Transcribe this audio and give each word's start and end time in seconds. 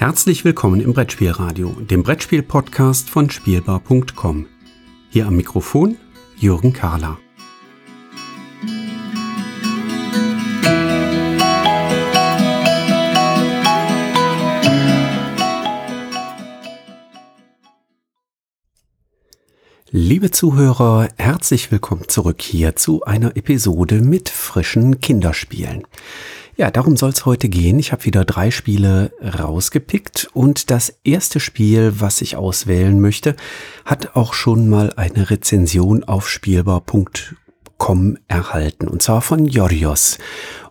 Herzlich 0.00 0.46
willkommen 0.46 0.80
im 0.80 0.94
Brettspielradio, 0.94 1.76
dem 1.78 2.02
Brettspiel-Podcast 2.02 3.10
von 3.10 3.28
Spielbar.com. 3.28 4.46
Hier 5.10 5.26
am 5.26 5.36
Mikrofon 5.36 5.98
Jürgen 6.38 6.72
Kahler. 6.72 7.18
Liebe 19.90 20.30
Zuhörer, 20.30 21.10
herzlich 21.18 21.70
willkommen 21.70 22.08
zurück 22.08 22.40
hier 22.40 22.74
zu 22.74 23.04
einer 23.04 23.36
Episode 23.36 23.96
mit 23.96 24.30
frischen 24.30 25.02
Kinderspielen. 25.02 25.82
Ja, 26.60 26.70
darum 26.70 26.98
soll 26.98 27.08
es 27.08 27.24
heute 27.24 27.48
gehen. 27.48 27.78
Ich 27.78 27.90
habe 27.90 28.04
wieder 28.04 28.26
drei 28.26 28.50
Spiele 28.50 29.12
rausgepickt 29.22 30.28
und 30.34 30.70
das 30.70 30.92
erste 31.04 31.40
Spiel, 31.40 31.94
was 32.00 32.20
ich 32.20 32.36
auswählen 32.36 33.00
möchte, 33.00 33.34
hat 33.86 34.14
auch 34.14 34.34
schon 34.34 34.68
mal 34.68 34.92
eine 34.94 35.30
Rezension 35.30 36.04
auf 36.04 36.28
spielbar.com 36.28 38.18
erhalten 38.28 38.88
und 38.88 39.00
zwar 39.00 39.22
von 39.22 39.46
Jorios. 39.46 40.18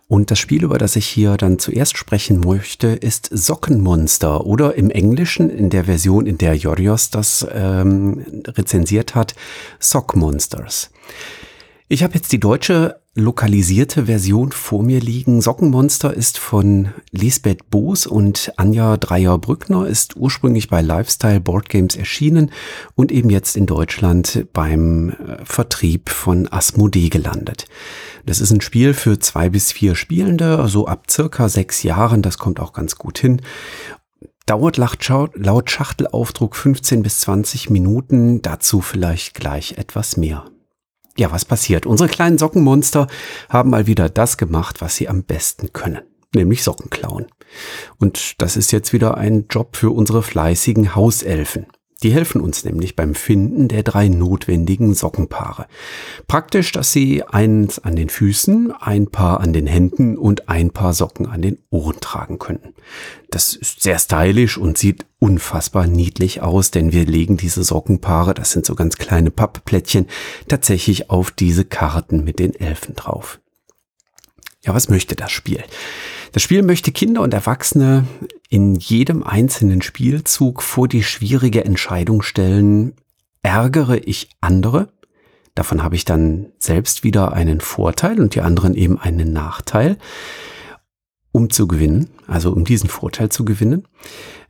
Und 0.06 0.30
das 0.30 0.38
Spiel, 0.38 0.62
über 0.62 0.78
das 0.78 0.94
ich 0.94 1.06
hier 1.06 1.36
dann 1.36 1.58
zuerst 1.58 1.98
sprechen 1.98 2.38
möchte, 2.38 2.86
ist 2.86 3.28
Sockenmonster 3.32 4.46
oder 4.46 4.76
im 4.76 4.90
Englischen, 4.90 5.50
in 5.50 5.70
der 5.70 5.86
Version, 5.86 6.24
in 6.26 6.38
der 6.38 6.54
Jorios 6.54 7.10
das 7.10 7.44
ähm, 7.52 8.24
rezensiert 8.46 9.16
hat, 9.16 9.34
Sock 9.80 10.14
Monsters. 10.14 10.92
Ich 11.92 12.04
habe 12.04 12.14
jetzt 12.14 12.30
die 12.30 12.38
deutsche 12.38 13.00
lokalisierte 13.16 14.06
Version 14.06 14.52
vor 14.52 14.84
mir 14.84 15.00
liegen. 15.00 15.40
Sockenmonster 15.40 16.14
ist 16.14 16.38
von 16.38 16.90
Lisbeth 17.10 17.68
Boos 17.68 18.06
und 18.06 18.52
Anja 18.54 18.96
Dreier-Brückner, 18.96 19.88
ist 19.88 20.14
ursprünglich 20.14 20.68
bei 20.68 20.82
Lifestyle 20.82 21.40
Board 21.40 21.68
Games 21.68 21.96
erschienen 21.96 22.52
und 22.94 23.10
eben 23.10 23.28
jetzt 23.28 23.56
in 23.56 23.66
Deutschland 23.66 24.46
beim 24.52 25.10
äh, 25.10 25.44
Vertrieb 25.44 26.10
von 26.10 26.46
Asmodee 26.52 27.08
gelandet. 27.08 27.66
Das 28.24 28.40
ist 28.40 28.52
ein 28.52 28.60
Spiel 28.60 28.94
für 28.94 29.18
zwei 29.18 29.48
bis 29.48 29.72
vier 29.72 29.96
Spielende, 29.96 30.60
also 30.60 30.86
ab 30.86 31.10
circa 31.10 31.48
sechs 31.48 31.82
Jahren, 31.82 32.22
das 32.22 32.38
kommt 32.38 32.60
auch 32.60 32.72
ganz 32.72 32.94
gut 32.94 33.18
hin 33.18 33.42
dauert 34.46 34.78
laut 34.78 35.70
Schachtelaufdruck 35.70 36.56
15 36.56 37.02
bis 37.02 37.20
20 37.20 37.70
Minuten, 37.70 38.42
dazu 38.42 38.80
vielleicht 38.80 39.34
gleich 39.34 39.78
etwas 39.78 40.16
mehr. 40.16 40.44
Ja, 41.16 41.30
was 41.32 41.44
passiert? 41.44 41.86
Unsere 41.86 42.08
kleinen 42.08 42.38
Sockenmonster 42.38 43.06
haben 43.48 43.70
mal 43.70 43.86
wieder 43.86 44.08
das 44.08 44.36
gemacht, 44.36 44.80
was 44.80 44.96
sie 44.96 45.08
am 45.08 45.24
besten 45.24 45.72
können, 45.72 46.02
nämlich 46.34 46.62
Socken 46.62 46.90
klauen. 46.90 47.26
Und 47.98 48.40
das 48.40 48.56
ist 48.56 48.70
jetzt 48.72 48.92
wieder 48.92 49.16
ein 49.16 49.46
Job 49.50 49.76
für 49.76 49.90
unsere 49.90 50.22
fleißigen 50.22 50.94
Hauselfen. 50.94 51.66
Die 52.02 52.12
helfen 52.12 52.40
uns 52.40 52.64
nämlich 52.64 52.96
beim 52.96 53.14
Finden 53.14 53.68
der 53.68 53.82
drei 53.82 54.08
notwendigen 54.08 54.94
Sockenpaare. 54.94 55.66
Praktisch, 56.26 56.72
dass 56.72 56.92
sie 56.92 57.22
eins 57.24 57.78
an 57.78 57.96
den 57.96 58.08
Füßen, 58.08 58.72
ein 58.72 59.08
Paar 59.08 59.40
an 59.40 59.52
den 59.52 59.66
Händen 59.66 60.16
und 60.16 60.48
ein 60.48 60.70
Paar 60.70 60.94
Socken 60.94 61.26
an 61.26 61.42
den 61.42 61.58
Ohren 61.70 62.00
tragen 62.00 62.38
können. 62.38 62.74
Das 63.30 63.54
ist 63.54 63.82
sehr 63.82 63.98
stylisch 63.98 64.56
und 64.56 64.78
sieht 64.78 65.04
unfassbar 65.18 65.86
niedlich 65.86 66.42
aus, 66.42 66.70
denn 66.70 66.92
wir 66.92 67.04
legen 67.04 67.36
diese 67.36 67.62
Sockenpaare, 67.62 68.32
das 68.32 68.52
sind 68.52 68.64
so 68.64 68.74
ganz 68.74 68.96
kleine 68.96 69.30
Pappplättchen, 69.30 70.06
tatsächlich 70.48 71.10
auf 71.10 71.30
diese 71.30 71.64
Karten 71.64 72.24
mit 72.24 72.38
den 72.38 72.54
Elfen 72.54 72.94
drauf. 72.94 73.39
Ja, 74.62 74.74
was 74.74 74.88
möchte 74.88 75.16
das 75.16 75.30
Spiel? 75.30 75.62
Das 76.32 76.42
Spiel 76.42 76.62
möchte 76.62 76.92
Kinder 76.92 77.22
und 77.22 77.32
Erwachsene 77.32 78.06
in 78.48 78.74
jedem 78.74 79.22
einzelnen 79.22 79.80
Spielzug 79.82 80.62
vor 80.62 80.86
die 80.86 81.02
schwierige 81.02 81.64
Entscheidung 81.64 82.22
stellen, 82.22 82.94
ärgere 83.42 84.06
ich 84.06 84.28
andere? 84.40 84.92
Davon 85.54 85.82
habe 85.82 85.96
ich 85.96 86.04
dann 86.04 86.52
selbst 86.58 87.04
wieder 87.04 87.32
einen 87.32 87.60
Vorteil 87.60 88.20
und 88.20 88.34
die 88.34 88.42
anderen 88.42 88.74
eben 88.74 88.98
einen 88.98 89.32
Nachteil, 89.32 89.98
um 91.32 91.50
zu 91.50 91.66
gewinnen, 91.66 92.10
also 92.26 92.52
um 92.52 92.64
diesen 92.64 92.88
Vorteil 92.88 93.30
zu 93.30 93.44
gewinnen. 93.44 93.88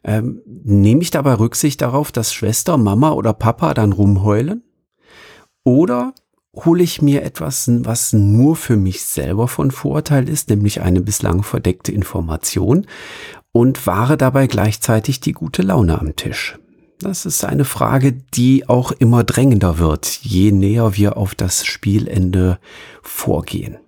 Ähm, 0.03 0.43
nehme 0.45 1.03
ich 1.03 1.11
dabei 1.11 1.34
Rücksicht 1.34 1.81
darauf, 1.81 2.11
dass 2.11 2.34
Schwester, 2.34 2.77
Mama 2.77 3.13
oder 3.13 3.33
Papa 3.33 3.75
dann 3.75 3.93
rumheulen? 3.93 4.65
Oder 5.63 6.15
hole 6.55 6.83
ich 6.83 7.00
mir 7.00 7.22
etwas, 7.22 7.71
was 7.84 8.12
nur 8.12 8.56
für 8.56 8.77
mich 8.77 9.05
selber 9.05 9.49
von 9.49 9.71
Vorteil 9.71 10.28
ist, 10.28 10.50
nämlich 10.50 10.81
eine 10.81 11.00
bislang 11.00 11.43
verdeckte 11.43 11.93
Information 11.93 12.87
und 13.53 13.87
wahre 13.87 14.16
dabei 14.16 14.47
gleichzeitig 14.47 15.21
die 15.21 15.33
gute 15.33 15.62
Laune 15.62 15.99
am 15.99 16.16
Tisch. 16.16 16.59
Das 17.00 17.25
ist 17.25 17.44
eine 17.44 17.65
Frage, 17.65 18.12
die 18.12 18.69
auch 18.69 18.93
immer 18.93 19.25
drängender 19.25 19.78
wird, 19.78 20.06
je 20.22 20.53
näher 20.53 20.97
wir 20.97 21.16
auf 21.16 21.34
das 21.34 21.65
Spielende 21.65 22.59
vorgehen. 23.03 23.78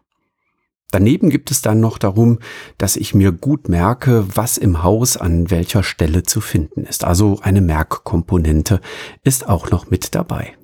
Daneben 0.90 1.30
gibt 1.30 1.50
es 1.50 1.62
dann 1.62 1.80
noch 1.80 1.98
darum, 1.98 2.38
dass 2.78 2.96
ich 2.96 3.14
mir 3.14 3.32
gut 3.32 3.68
merke, 3.68 4.26
was 4.34 4.58
im 4.58 4.82
Haus 4.82 5.16
an 5.16 5.50
welcher 5.50 5.82
Stelle 5.82 6.22
zu 6.22 6.40
finden 6.40 6.84
ist. 6.84 7.04
Also 7.04 7.38
eine 7.42 7.62
Merkkomponente 7.62 8.80
ist 9.24 9.48
auch 9.48 9.70
noch 9.70 9.90
mit 9.90 10.14
dabei 10.14 10.54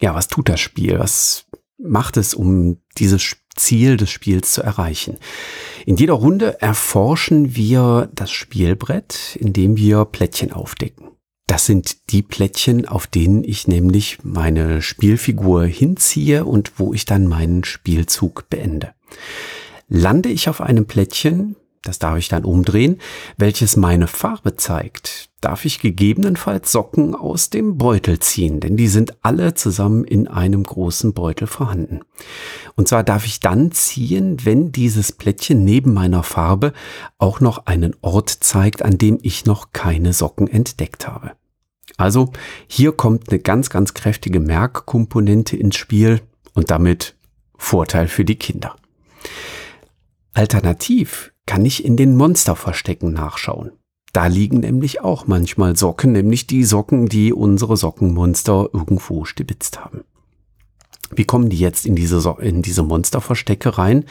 ja, 0.00 0.14
was 0.14 0.28
tut 0.28 0.48
das 0.48 0.60
Spiel? 0.60 0.98
Was 0.98 1.46
macht 1.78 2.16
es, 2.16 2.34
um 2.34 2.78
dieses 2.98 3.36
Ziel 3.56 3.96
des 3.96 4.10
Spiels 4.10 4.52
zu 4.52 4.62
erreichen? 4.62 5.18
In 5.86 5.96
jeder 5.96 6.14
Runde 6.14 6.60
erforschen 6.60 7.56
wir 7.56 8.08
das 8.14 8.30
Spielbrett, 8.30 9.36
indem 9.40 9.76
wir 9.76 10.04
Plättchen 10.04 10.52
aufdecken. 10.52 11.08
Das 11.46 11.64
sind 11.64 12.10
die 12.10 12.22
Plättchen, 12.22 12.86
auf 12.86 13.06
denen 13.06 13.42
ich 13.42 13.66
nämlich 13.66 14.18
meine 14.22 14.82
Spielfigur 14.82 15.64
hinziehe 15.64 16.44
und 16.44 16.72
wo 16.76 16.92
ich 16.92 17.06
dann 17.06 17.26
meinen 17.26 17.64
Spielzug 17.64 18.50
beende. 18.50 18.92
Lande 19.88 20.28
ich 20.28 20.50
auf 20.50 20.60
einem 20.60 20.86
Plättchen, 20.86 21.56
das 21.82 21.98
darf 21.98 22.18
ich 22.18 22.28
dann 22.28 22.44
umdrehen, 22.44 22.98
welches 23.36 23.76
meine 23.76 24.06
Farbe 24.06 24.56
zeigt, 24.56 25.30
darf 25.40 25.64
ich 25.64 25.80
gegebenenfalls 25.80 26.72
Socken 26.72 27.14
aus 27.14 27.50
dem 27.50 27.78
Beutel 27.78 28.18
ziehen, 28.18 28.60
denn 28.60 28.76
die 28.76 28.88
sind 28.88 29.14
alle 29.22 29.54
zusammen 29.54 30.04
in 30.04 30.28
einem 30.28 30.64
großen 30.64 31.12
Beutel 31.12 31.46
vorhanden. 31.46 32.00
Und 32.74 32.88
zwar 32.88 33.04
darf 33.04 33.24
ich 33.24 33.40
dann 33.40 33.72
ziehen, 33.72 34.44
wenn 34.44 34.72
dieses 34.72 35.12
Plättchen 35.12 35.64
neben 35.64 35.94
meiner 35.94 36.22
Farbe 36.22 36.72
auch 37.18 37.40
noch 37.40 37.66
einen 37.66 37.94
Ort 38.00 38.30
zeigt, 38.30 38.82
an 38.82 38.98
dem 38.98 39.18
ich 39.22 39.46
noch 39.46 39.72
keine 39.72 40.12
Socken 40.12 40.48
entdeckt 40.48 41.06
habe. 41.06 41.32
Also 41.96 42.32
hier 42.66 42.92
kommt 42.92 43.30
eine 43.30 43.40
ganz, 43.40 43.70
ganz 43.70 43.94
kräftige 43.94 44.40
Merkkomponente 44.40 45.56
ins 45.56 45.76
Spiel 45.76 46.20
und 46.54 46.70
damit 46.70 47.16
Vorteil 47.56 48.08
für 48.08 48.24
die 48.24 48.36
Kinder. 48.36 48.76
Alternativ 50.32 51.32
kann 51.48 51.64
ich 51.64 51.82
in 51.82 51.96
den 51.96 52.14
Monsterverstecken 52.14 53.10
nachschauen. 53.10 53.72
Da 54.12 54.26
liegen 54.26 54.60
nämlich 54.60 55.00
auch 55.00 55.26
manchmal 55.26 55.76
Socken, 55.76 56.12
nämlich 56.12 56.46
die 56.46 56.62
Socken, 56.62 57.08
die 57.08 57.32
unsere 57.32 57.76
Sockenmonster 57.78 58.68
irgendwo 58.72 59.24
stibitzt 59.24 59.80
haben. 59.80 60.04
Wie 61.10 61.24
kommen 61.24 61.48
die 61.48 61.58
jetzt 61.58 61.86
in 61.86 61.96
diese, 61.96 62.20
so 62.20 62.36
in 62.36 62.60
diese 62.60 62.82
Monsterverstecke 62.82 63.78
rein? 63.78 64.04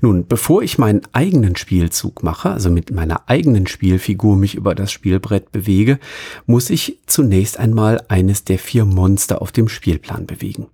Nun, 0.00 0.26
bevor 0.26 0.62
ich 0.62 0.78
meinen 0.78 1.02
eigenen 1.12 1.54
Spielzug 1.54 2.22
mache, 2.22 2.48
also 2.48 2.70
mit 2.70 2.90
meiner 2.90 3.28
eigenen 3.28 3.66
Spielfigur 3.66 4.36
mich 4.36 4.54
über 4.54 4.74
das 4.74 4.90
Spielbrett 4.90 5.52
bewege, 5.52 5.98
muss 6.46 6.70
ich 6.70 6.98
zunächst 7.04 7.58
einmal 7.58 8.02
eines 8.08 8.44
der 8.44 8.58
vier 8.58 8.86
Monster 8.86 9.42
auf 9.42 9.52
dem 9.52 9.68
Spielplan 9.68 10.24
bewegen. 10.24 10.68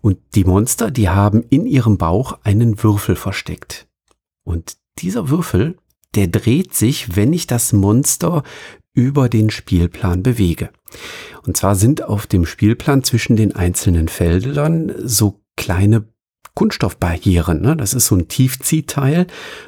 Und 0.00 0.18
die 0.36 0.44
Monster, 0.44 0.92
die 0.92 1.08
haben 1.08 1.42
in 1.50 1.66
ihrem 1.66 1.98
Bauch 1.98 2.38
einen 2.44 2.80
Würfel 2.84 3.16
versteckt. 3.16 3.88
Und 4.44 4.76
dieser 4.98 5.28
Würfel, 5.28 5.76
der 6.14 6.28
dreht 6.28 6.74
sich, 6.74 7.16
wenn 7.16 7.32
ich 7.32 7.46
das 7.46 7.72
Monster 7.72 8.42
über 8.92 9.28
den 9.28 9.50
Spielplan 9.50 10.22
bewege. 10.22 10.70
Und 11.44 11.56
zwar 11.56 11.74
sind 11.74 12.04
auf 12.04 12.26
dem 12.26 12.46
Spielplan 12.46 13.02
zwischen 13.02 13.36
den 13.36 13.54
einzelnen 13.54 14.08
Feldern 14.08 14.92
so 14.98 15.40
kleine 15.56 16.08
Kunststoffbarrieren. 16.54 17.60
Ne? 17.60 17.76
Das 17.76 17.94
ist 17.94 18.06
so 18.06 18.14
ein 18.14 18.28
Tiefziehteil 18.28 19.26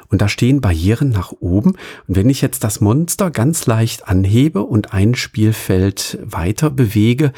und 0.09 0.21
da 0.21 0.29
stehen 0.29 0.61
Barrieren 0.61 1.09
nach 1.09 1.33
oben. 1.39 1.71
Und 2.07 2.15
wenn 2.15 2.29
ich 2.29 2.41
jetzt 2.41 2.63
das 2.63 2.79
Monster 2.79 3.29
ganz 3.29 3.65
leicht 3.65 4.07
anhebe 4.07 4.63
und 4.63 4.93
ein 4.93 5.15
Spielfeld 5.15 6.17
weiter 6.23 6.69
bewege, 6.69 7.33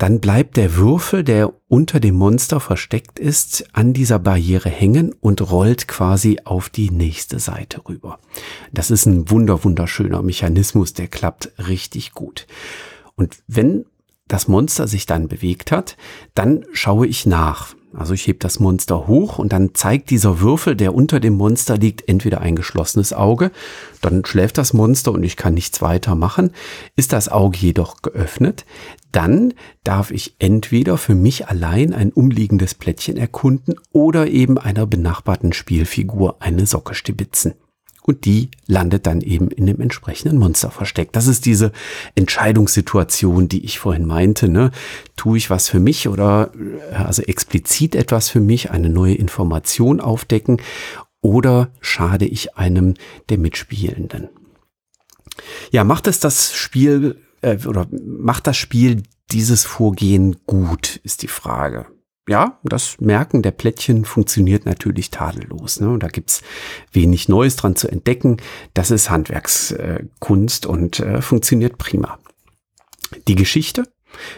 dann 0.00 0.18
bleibt 0.18 0.56
der 0.56 0.76
Würfel, 0.76 1.22
der 1.22 1.52
unter 1.68 2.00
dem 2.00 2.14
Monster 2.14 2.58
versteckt 2.58 3.18
ist, 3.18 3.66
an 3.74 3.92
dieser 3.92 4.18
Barriere 4.18 4.70
hängen 4.70 5.14
und 5.20 5.50
rollt 5.50 5.88
quasi 5.88 6.38
auf 6.44 6.70
die 6.70 6.90
nächste 6.90 7.38
Seite 7.38 7.82
rüber. 7.86 8.18
Das 8.72 8.90
ist 8.90 9.04
ein 9.04 9.30
wunder, 9.30 9.62
wunderschöner 9.62 10.22
Mechanismus, 10.22 10.94
der 10.94 11.08
klappt 11.08 11.52
richtig 11.68 12.12
gut. 12.12 12.46
Und 13.14 13.42
wenn 13.46 13.84
das 14.26 14.48
Monster 14.48 14.88
sich 14.88 15.04
dann 15.04 15.28
bewegt 15.28 15.70
hat, 15.70 15.98
dann 16.34 16.64
schaue 16.72 17.06
ich 17.06 17.26
nach. 17.26 17.74
Also 17.92 18.14
ich 18.14 18.26
heb 18.28 18.38
das 18.40 18.60
Monster 18.60 19.08
hoch 19.08 19.38
und 19.38 19.52
dann 19.52 19.74
zeigt 19.74 20.10
dieser 20.10 20.40
Würfel, 20.40 20.76
der 20.76 20.94
unter 20.94 21.18
dem 21.18 21.34
Monster 21.34 21.76
liegt, 21.76 22.08
entweder 22.08 22.40
ein 22.40 22.54
geschlossenes 22.54 23.12
Auge, 23.12 23.50
dann 24.00 24.24
schläft 24.24 24.58
das 24.58 24.72
Monster 24.72 25.12
und 25.12 25.24
ich 25.24 25.36
kann 25.36 25.54
nichts 25.54 25.82
weiter 25.82 26.14
machen. 26.14 26.52
Ist 26.94 27.12
das 27.12 27.28
Auge 27.28 27.58
jedoch 27.58 28.00
geöffnet, 28.02 28.64
dann 29.10 29.54
darf 29.82 30.12
ich 30.12 30.36
entweder 30.38 30.98
für 30.98 31.16
mich 31.16 31.48
allein 31.48 31.92
ein 31.92 32.12
umliegendes 32.12 32.74
Plättchen 32.74 33.16
erkunden 33.16 33.74
oder 33.92 34.28
eben 34.28 34.56
einer 34.56 34.86
benachbarten 34.86 35.52
Spielfigur 35.52 36.36
eine 36.40 36.66
Socke 36.66 36.94
stibitzen 36.94 37.54
und 38.02 38.24
die 38.24 38.50
landet 38.66 39.06
dann 39.06 39.20
eben 39.20 39.50
in 39.50 39.66
dem 39.66 39.80
entsprechenden 39.80 40.38
Monster 40.38 40.70
versteckt. 40.70 41.16
Das 41.16 41.26
ist 41.26 41.44
diese 41.46 41.72
Entscheidungssituation, 42.14 43.48
die 43.48 43.64
ich 43.64 43.78
vorhin 43.78 44.06
meinte. 44.06 44.48
Ne? 44.48 44.70
Tue 45.16 45.38
ich 45.38 45.50
was 45.50 45.68
für 45.68 45.80
mich 45.80 46.08
oder 46.08 46.52
äh, 46.92 46.94
also 46.94 47.22
explizit 47.22 47.94
etwas 47.94 48.28
für 48.28 48.40
mich, 48.40 48.70
eine 48.70 48.88
neue 48.88 49.14
Information 49.14 50.00
aufdecken 50.00 50.60
oder 51.20 51.70
schade 51.80 52.24
ich 52.24 52.56
einem 52.56 52.94
der 53.28 53.38
Mitspielenden? 53.38 54.28
Ja, 55.70 55.84
macht 55.84 56.06
es 56.06 56.20
das 56.20 56.54
Spiel 56.54 57.20
äh, 57.42 57.58
oder 57.66 57.86
macht 57.90 58.46
das 58.46 58.56
Spiel 58.56 59.02
dieses 59.30 59.64
Vorgehen 59.64 60.36
gut, 60.46 61.00
ist 61.04 61.22
die 61.22 61.28
Frage 61.28 61.86
ja, 62.30 62.60
das 62.62 63.00
Merken 63.00 63.42
der 63.42 63.50
Plättchen 63.50 64.04
funktioniert 64.04 64.64
natürlich 64.64 65.10
tadellos. 65.10 65.80
Ne? 65.80 65.98
Da 65.98 66.06
gibt's 66.06 66.42
wenig 66.92 67.28
Neues 67.28 67.56
dran 67.56 67.74
zu 67.74 67.88
entdecken. 67.88 68.36
Das 68.72 68.92
ist 68.92 69.10
Handwerkskunst 69.10 70.64
und 70.64 71.00
äh, 71.00 71.22
funktioniert 71.22 71.76
prima. 71.76 72.20
Die 73.26 73.34
Geschichte, 73.34 73.82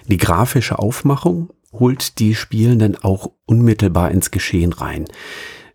die 0.06 0.16
grafische 0.16 0.78
Aufmachung 0.78 1.50
holt 1.70 2.18
die 2.18 2.34
Spielenden 2.34 2.96
auch 2.96 3.30
unmittelbar 3.44 4.10
ins 4.10 4.30
Geschehen 4.30 4.72
rein. 4.72 5.04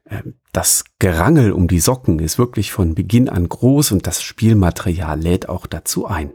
Ähm, 0.09 0.33
das 0.53 0.85
Gerangel 0.97 1.51
um 1.51 1.67
die 1.67 1.79
Socken 1.79 2.17
ist 2.17 2.39
wirklich 2.39 2.71
von 2.71 2.95
Beginn 2.95 3.29
an 3.29 3.47
groß 3.47 3.91
und 3.91 4.07
das 4.07 4.23
Spielmaterial 4.23 5.21
lädt 5.21 5.49
auch 5.49 5.67
dazu 5.67 6.07
ein. 6.07 6.31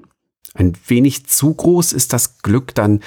Ein 0.54 0.74
wenig 0.86 1.26
zu 1.26 1.54
groß 1.54 1.94
ist 1.94 2.12
das 2.12 2.42
Glück 2.42 2.74
dann 2.74 3.00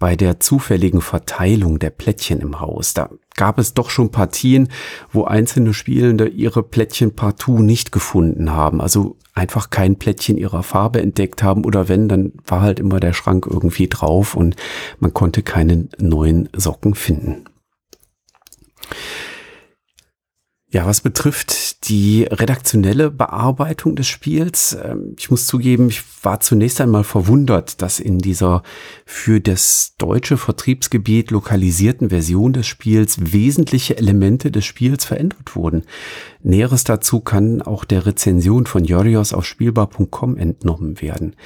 bei 0.00 0.16
der 0.16 0.40
zufälligen 0.40 1.00
Verteilung 1.00 1.78
der 1.78 1.90
Plättchen 1.90 2.40
im 2.40 2.60
Haus. 2.60 2.92
Da 2.92 3.10
gab 3.36 3.58
es 3.58 3.72
doch 3.72 3.88
schon 3.88 4.10
Partien, 4.10 4.68
wo 5.12 5.24
einzelne 5.24 5.74
Spielende 5.74 6.26
ihre 6.26 6.64
Plättchen 6.64 7.14
partout 7.14 7.60
nicht 7.60 7.92
gefunden 7.92 8.50
haben. 8.50 8.80
Also 8.80 9.16
einfach 9.32 9.70
kein 9.70 9.96
Plättchen 9.96 10.36
ihrer 10.36 10.64
Farbe 10.64 11.00
entdeckt 11.00 11.44
haben 11.44 11.64
oder 11.64 11.88
wenn, 11.88 12.08
dann 12.08 12.32
war 12.44 12.62
halt 12.62 12.80
immer 12.80 12.98
der 12.98 13.12
Schrank 13.12 13.46
irgendwie 13.48 13.88
drauf 13.88 14.34
und 14.34 14.56
man 14.98 15.14
konnte 15.14 15.44
keine 15.44 15.88
neuen 15.98 16.48
Socken 16.56 16.96
finden. 16.96 17.44
Ja, 20.70 20.84
was 20.84 21.00
betrifft 21.00 21.67
die 21.84 22.24
redaktionelle 22.24 23.10
Bearbeitung 23.10 23.94
des 23.94 24.08
Spiels, 24.08 24.76
ähm, 24.82 25.14
ich 25.16 25.30
muss 25.30 25.46
zugeben, 25.46 25.88
ich 25.88 26.02
war 26.22 26.40
zunächst 26.40 26.80
einmal 26.80 27.04
verwundert, 27.04 27.80
dass 27.82 28.00
in 28.00 28.18
dieser 28.18 28.62
für 29.06 29.40
das 29.40 29.94
deutsche 29.96 30.36
Vertriebsgebiet 30.36 31.30
lokalisierten 31.30 32.10
Version 32.10 32.52
des 32.52 32.66
Spiels 32.66 33.32
wesentliche 33.32 33.96
Elemente 33.96 34.50
des 34.50 34.64
Spiels 34.64 35.04
verändert 35.04 35.54
wurden. 35.54 35.84
Näheres 36.42 36.82
dazu 36.82 37.20
kann 37.20 37.62
auch 37.62 37.84
der 37.84 38.06
Rezension 38.06 38.66
von 38.66 38.84
Jorios 38.84 39.32
auf 39.32 39.44
spielbar.com 39.44 40.36
entnommen 40.36 41.00
werden. 41.00 41.36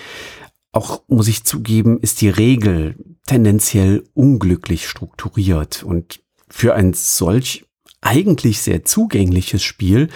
Auch 0.73 1.03
muss 1.09 1.29
ich 1.29 1.45
zugeben, 1.45 2.01
ist 2.01 2.23
die 2.23 2.31
Regel 2.31 2.97
tendenziell 3.27 4.05
unglücklich 4.15 4.89
strukturiert 4.89 5.83
und 5.83 6.23
für 6.49 6.75
ein 6.75 6.95
solch 6.95 7.67
eigentlich 8.03 8.61
sehr 8.61 8.85
zugängliches 8.85 9.63
Spiel 9.63 10.09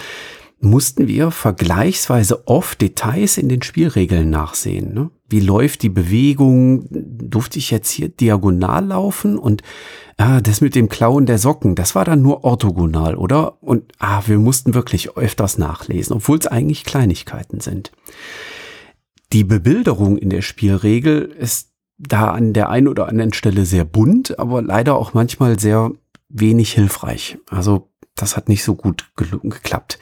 mussten 0.60 1.06
wir 1.06 1.30
vergleichsweise 1.30 2.46
oft 2.48 2.80
Details 2.80 3.38
in 3.38 3.48
den 3.48 3.62
Spielregeln 3.62 4.30
nachsehen. 4.30 4.94
Ne? 4.94 5.10
Wie 5.28 5.40
läuft 5.40 5.82
die 5.82 5.88
Bewegung? 5.88 6.86
Durfte 6.90 7.58
ich 7.58 7.70
jetzt 7.70 7.90
hier 7.90 8.08
diagonal 8.08 8.86
laufen? 8.86 9.38
Und 9.38 9.62
ah, 10.16 10.40
das 10.40 10.60
mit 10.60 10.74
dem 10.74 10.88
Klauen 10.88 11.26
der 11.26 11.38
Socken, 11.38 11.74
das 11.74 11.94
war 11.94 12.04
dann 12.04 12.22
nur 12.22 12.44
orthogonal, 12.44 13.16
oder? 13.16 13.62
Und 13.62 13.92
ah, 13.98 14.22
wir 14.26 14.38
mussten 14.38 14.74
wirklich 14.74 15.16
öfters 15.16 15.58
nachlesen, 15.58 16.16
obwohl 16.16 16.38
es 16.38 16.46
eigentlich 16.46 16.84
Kleinigkeiten 16.84 17.60
sind. 17.60 17.92
Die 19.32 19.44
Bebilderung 19.44 20.16
in 20.16 20.30
der 20.30 20.42
Spielregel 20.42 21.22
ist 21.38 21.72
da 21.98 22.30
an 22.30 22.52
der 22.52 22.68
einen 22.70 22.88
oder 22.88 23.08
anderen 23.08 23.32
Stelle 23.32 23.64
sehr 23.64 23.84
bunt, 23.84 24.38
aber 24.38 24.62
leider 24.62 24.96
auch 24.96 25.14
manchmal 25.14 25.58
sehr 25.58 25.92
wenig 26.28 26.72
hilfreich. 26.72 27.38
Also 27.48 27.90
das 28.14 28.36
hat 28.36 28.48
nicht 28.48 28.64
so 28.64 28.74
gut 28.74 29.10
geklappt. 29.16 29.98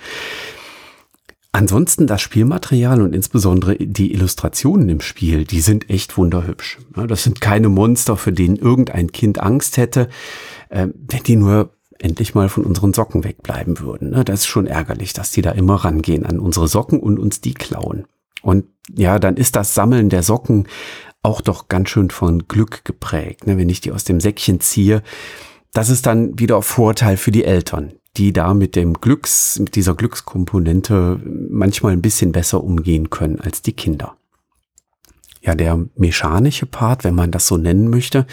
Ansonsten 1.52 2.08
das 2.08 2.20
Spielmaterial 2.20 3.00
und 3.00 3.14
insbesondere 3.14 3.76
die 3.76 4.12
Illustrationen 4.12 4.88
im 4.88 5.00
Spiel, 5.00 5.44
die 5.44 5.60
sind 5.60 5.88
echt 5.88 6.16
wunderhübsch. 6.16 6.78
Das 7.06 7.22
sind 7.22 7.40
keine 7.40 7.68
Monster, 7.68 8.16
für 8.16 8.32
denen 8.32 8.56
irgendein 8.56 9.12
Kind 9.12 9.38
Angst 9.40 9.76
hätte, 9.76 10.08
ähm, 10.68 10.94
wenn 10.96 11.22
die 11.22 11.36
nur 11.36 11.70
endlich 12.00 12.34
mal 12.34 12.48
von 12.48 12.64
unseren 12.64 12.92
Socken 12.92 13.22
wegbleiben 13.22 13.78
würden. 13.78 14.12
Das 14.24 14.40
ist 14.40 14.46
schon 14.46 14.66
ärgerlich, 14.66 15.12
dass 15.12 15.30
die 15.30 15.42
da 15.42 15.52
immer 15.52 15.76
rangehen 15.76 16.26
an 16.26 16.40
unsere 16.40 16.66
Socken 16.66 16.98
und 16.98 17.20
uns 17.20 17.40
die 17.40 17.54
klauen. 17.54 18.04
Und 18.42 18.64
ja, 18.92 19.20
dann 19.20 19.36
ist 19.36 19.54
das 19.54 19.74
Sammeln 19.74 20.08
der 20.08 20.24
Socken 20.24 20.66
auch 21.22 21.40
doch 21.40 21.68
ganz 21.68 21.88
schön 21.88 22.10
von 22.10 22.48
Glück 22.48 22.84
geprägt. 22.84 23.42
Wenn 23.46 23.68
ich 23.68 23.80
die 23.80 23.92
aus 23.92 24.02
dem 24.02 24.20
Säckchen 24.20 24.60
ziehe, 24.60 25.02
das 25.74 25.90
ist 25.90 26.06
dann 26.06 26.38
wieder 26.38 26.62
Vorteil 26.62 27.16
für 27.16 27.32
die 27.32 27.44
Eltern, 27.44 27.92
die 28.16 28.32
da 28.32 28.54
mit 28.54 28.76
dem 28.76 28.94
Glücks, 28.94 29.58
mit 29.58 29.74
dieser 29.74 29.94
Glückskomponente 29.94 31.20
manchmal 31.50 31.92
ein 31.92 32.02
bisschen 32.02 32.32
besser 32.32 32.62
umgehen 32.62 33.10
können 33.10 33.40
als 33.40 33.60
die 33.60 33.72
Kinder. 33.72 34.16
Ja, 35.42 35.54
der 35.54 35.84
mechanische 35.96 36.64
Part, 36.64 37.04
wenn 37.04 37.14
man 37.14 37.32
das 37.32 37.48
so 37.48 37.58
nennen 37.58 37.90
möchte, 37.90 38.26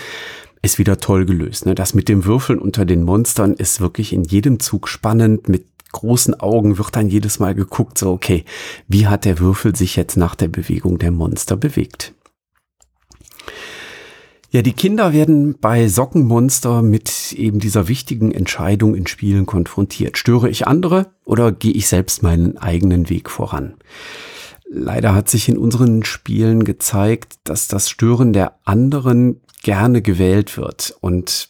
ist 0.61 0.77
wieder 0.77 0.99
toll 0.99 1.25
gelöst. 1.25 1.65
Ne? 1.65 1.75
Das 1.75 1.95
mit 1.95 2.07
dem 2.07 2.25
Würfeln 2.25 2.59
unter 2.59 2.85
den 2.85 3.03
Monstern 3.03 3.53
ist 3.53 3.81
wirklich 3.81 4.13
in 4.13 4.23
jedem 4.23 4.59
Zug 4.59 4.87
spannend. 4.87 5.49
Mit 5.49 5.65
großen 5.91 6.39
Augen 6.39 6.77
wird 6.77 6.95
dann 6.95 7.09
jedes 7.09 7.39
Mal 7.39 7.55
geguckt, 7.55 7.97
so 7.97 8.11
okay, 8.11 8.45
wie 8.87 9.07
hat 9.07 9.25
der 9.25 9.39
Würfel 9.39 9.75
sich 9.75 9.95
jetzt 9.95 10.15
nach 10.15 10.35
der 10.35 10.47
Bewegung 10.47 10.99
der 10.99 11.11
Monster 11.11 11.57
bewegt? 11.57 12.13
Ja, 14.53 14.61
die 14.61 14.73
Kinder 14.73 15.13
werden 15.13 15.57
bei 15.59 15.87
Sockenmonster 15.87 16.81
mit 16.81 17.31
eben 17.31 17.59
dieser 17.59 17.87
wichtigen 17.87 18.33
Entscheidung 18.33 18.95
in 18.95 19.07
Spielen 19.07 19.45
konfrontiert. 19.45 20.17
Störe 20.17 20.49
ich 20.49 20.67
andere 20.67 21.13
oder 21.23 21.53
gehe 21.53 21.71
ich 21.71 21.87
selbst 21.87 22.21
meinen 22.21 22.57
eigenen 22.57 23.09
Weg 23.09 23.29
voran? 23.29 23.75
Leider 24.69 25.15
hat 25.15 25.29
sich 25.29 25.47
in 25.47 25.57
unseren 25.57 26.03
Spielen 26.03 26.65
gezeigt, 26.65 27.35
dass 27.45 27.69
das 27.69 27.89
Stören 27.89 28.33
der 28.33 28.55
anderen 28.65 29.39
gerne 29.63 30.01
gewählt 30.01 30.57
wird 30.57 30.97
und 30.99 31.49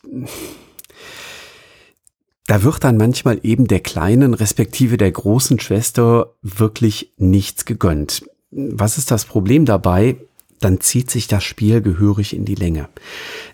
da 2.45 2.61
wird 2.61 2.83
dann 2.83 2.97
manchmal 2.97 3.39
eben 3.41 3.65
der 3.65 3.79
kleinen 3.79 4.35
respektive 4.35 4.97
der 4.97 5.11
großen 5.11 5.59
Schwester 5.59 6.35
wirklich 6.43 7.13
nichts 7.17 7.65
gegönnt. 7.65 8.25
Was 8.51 8.99
ist 8.99 9.09
das 9.09 9.25
Problem 9.25 9.65
dabei? 9.65 10.17
Dann 10.61 10.79
zieht 10.79 11.11
sich 11.11 11.27
das 11.27 11.43
Spiel 11.43 11.81
gehörig 11.81 12.35
in 12.35 12.45
die 12.45 12.55
Länge. 12.55 12.89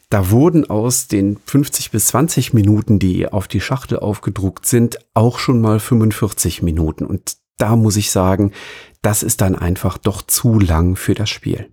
Da 0.09 0.29
wurden 0.29 0.69
aus 0.69 1.07
den 1.07 1.37
50 1.45 1.91
bis 1.91 2.07
20 2.07 2.53
Minuten, 2.53 2.99
die 2.99 3.27
auf 3.27 3.47
die 3.47 3.61
Schachtel 3.61 3.99
aufgedruckt 3.99 4.65
sind, 4.65 4.99
auch 5.13 5.39
schon 5.39 5.59
mal 5.59 5.79
45 5.79 6.61
Minuten. 6.61 7.05
Und 7.05 7.37
da 7.57 7.75
muss 7.75 7.97
ich 7.97 8.11
sagen, 8.11 8.51
das 9.01 9.23
ist 9.23 9.41
dann 9.41 9.55
einfach 9.55 9.97
doch 9.97 10.21
zu 10.21 10.59
lang 10.59 10.95
für 10.95 11.13
das 11.13 11.29
Spiel. 11.29 11.69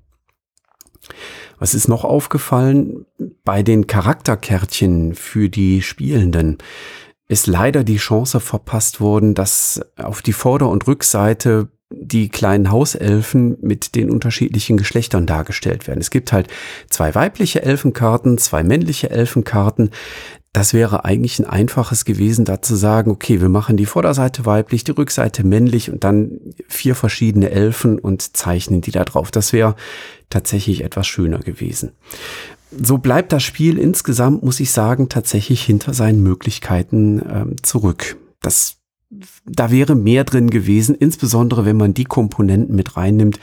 Was 1.59 1.75
ist 1.75 1.89
noch 1.89 2.05
aufgefallen? 2.05 3.07
Bei 3.45 3.63
den 3.63 3.87
Charakterkärtchen 3.87 5.15
für 5.15 5.49
die 5.49 5.83
Spielenden 5.83 6.59
ist 7.29 7.47
leider 7.47 7.85
die 7.85 7.97
Chance 7.97 8.41
verpasst 8.41 9.01
worden, 9.01 9.35
dass 9.35 9.81
auf 9.97 10.23
die 10.23 10.33
Vorder- 10.33 10.69
und 10.69 10.87
Rückseite 10.87 11.69
die 12.01 12.29
kleinen 12.29 12.71
Hauselfen 12.71 13.57
mit 13.61 13.95
den 13.95 14.11
unterschiedlichen 14.11 14.77
Geschlechtern 14.77 15.27
dargestellt 15.27 15.87
werden. 15.87 16.01
Es 16.01 16.11
gibt 16.11 16.33
halt 16.33 16.49
zwei 16.91 17.15
weibliche 17.15 17.63
Elfenkarten, 17.63 18.39
zwei 18.39 18.63
männliche 18.63 19.11
Elfenkarten. 19.11 19.91
Das 20.53 20.73
wäre 20.73 21.05
eigentlich 21.05 21.41
ein 21.41 21.47
einfaches 21.47 22.05
gewesen, 22.05 22.45
da 22.45 22.63
zu 22.63 22.77
sagen, 22.77 23.11
okay, 23.11 23.41
wir 23.41 23.49
machen 23.49 23.77
die 23.77 23.87
Vorderseite 23.87 24.47
weiblich, 24.47 24.85
die 24.85 24.93
Rückseite 24.93 25.45
männlich 25.45 25.91
und 25.91 26.05
dann 26.05 26.39
vier 26.69 26.95
verschiedene 26.95 27.51
Elfen 27.51 27.99
und 27.99 28.37
zeichnen 28.37 28.81
die 28.81 28.93
da 28.93 29.05
drauf. 29.05 29.33
Das 29.33 29.53
wäre 29.53 29.75
tatsächlich 30.31 30.85
etwas 30.85 31.09
schöner 31.09 31.41
gewesen. 31.41 31.91
So 32.71 32.99
bleibt 32.99 33.33
das 33.33 33.43
Spiel 33.43 33.79
insgesamt, 33.79 34.45
muss 34.45 34.61
ich 34.61 34.71
sagen, 34.71 35.09
tatsächlich 35.09 35.63
hinter 35.63 35.93
seinen 35.93 36.23
Möglichkeiten 36.23 37.21
ähm, 37.29 37.57
zurück. 37.63 38.17
Das 38.41 38.77
da 39.47 39.71
wäre 39.71 39.95
mehr 39.95 40.25
drin 40.25 40.51
gewesen, 40.51 40.95
insbesondere 40.95 41.65
wenn 41.65 41.77
man 41.77 41.95
die 41.95 42.05
Komponenten 42.05 42.75
mit 42.75 42.97
reinnimmt, 42.97 43.39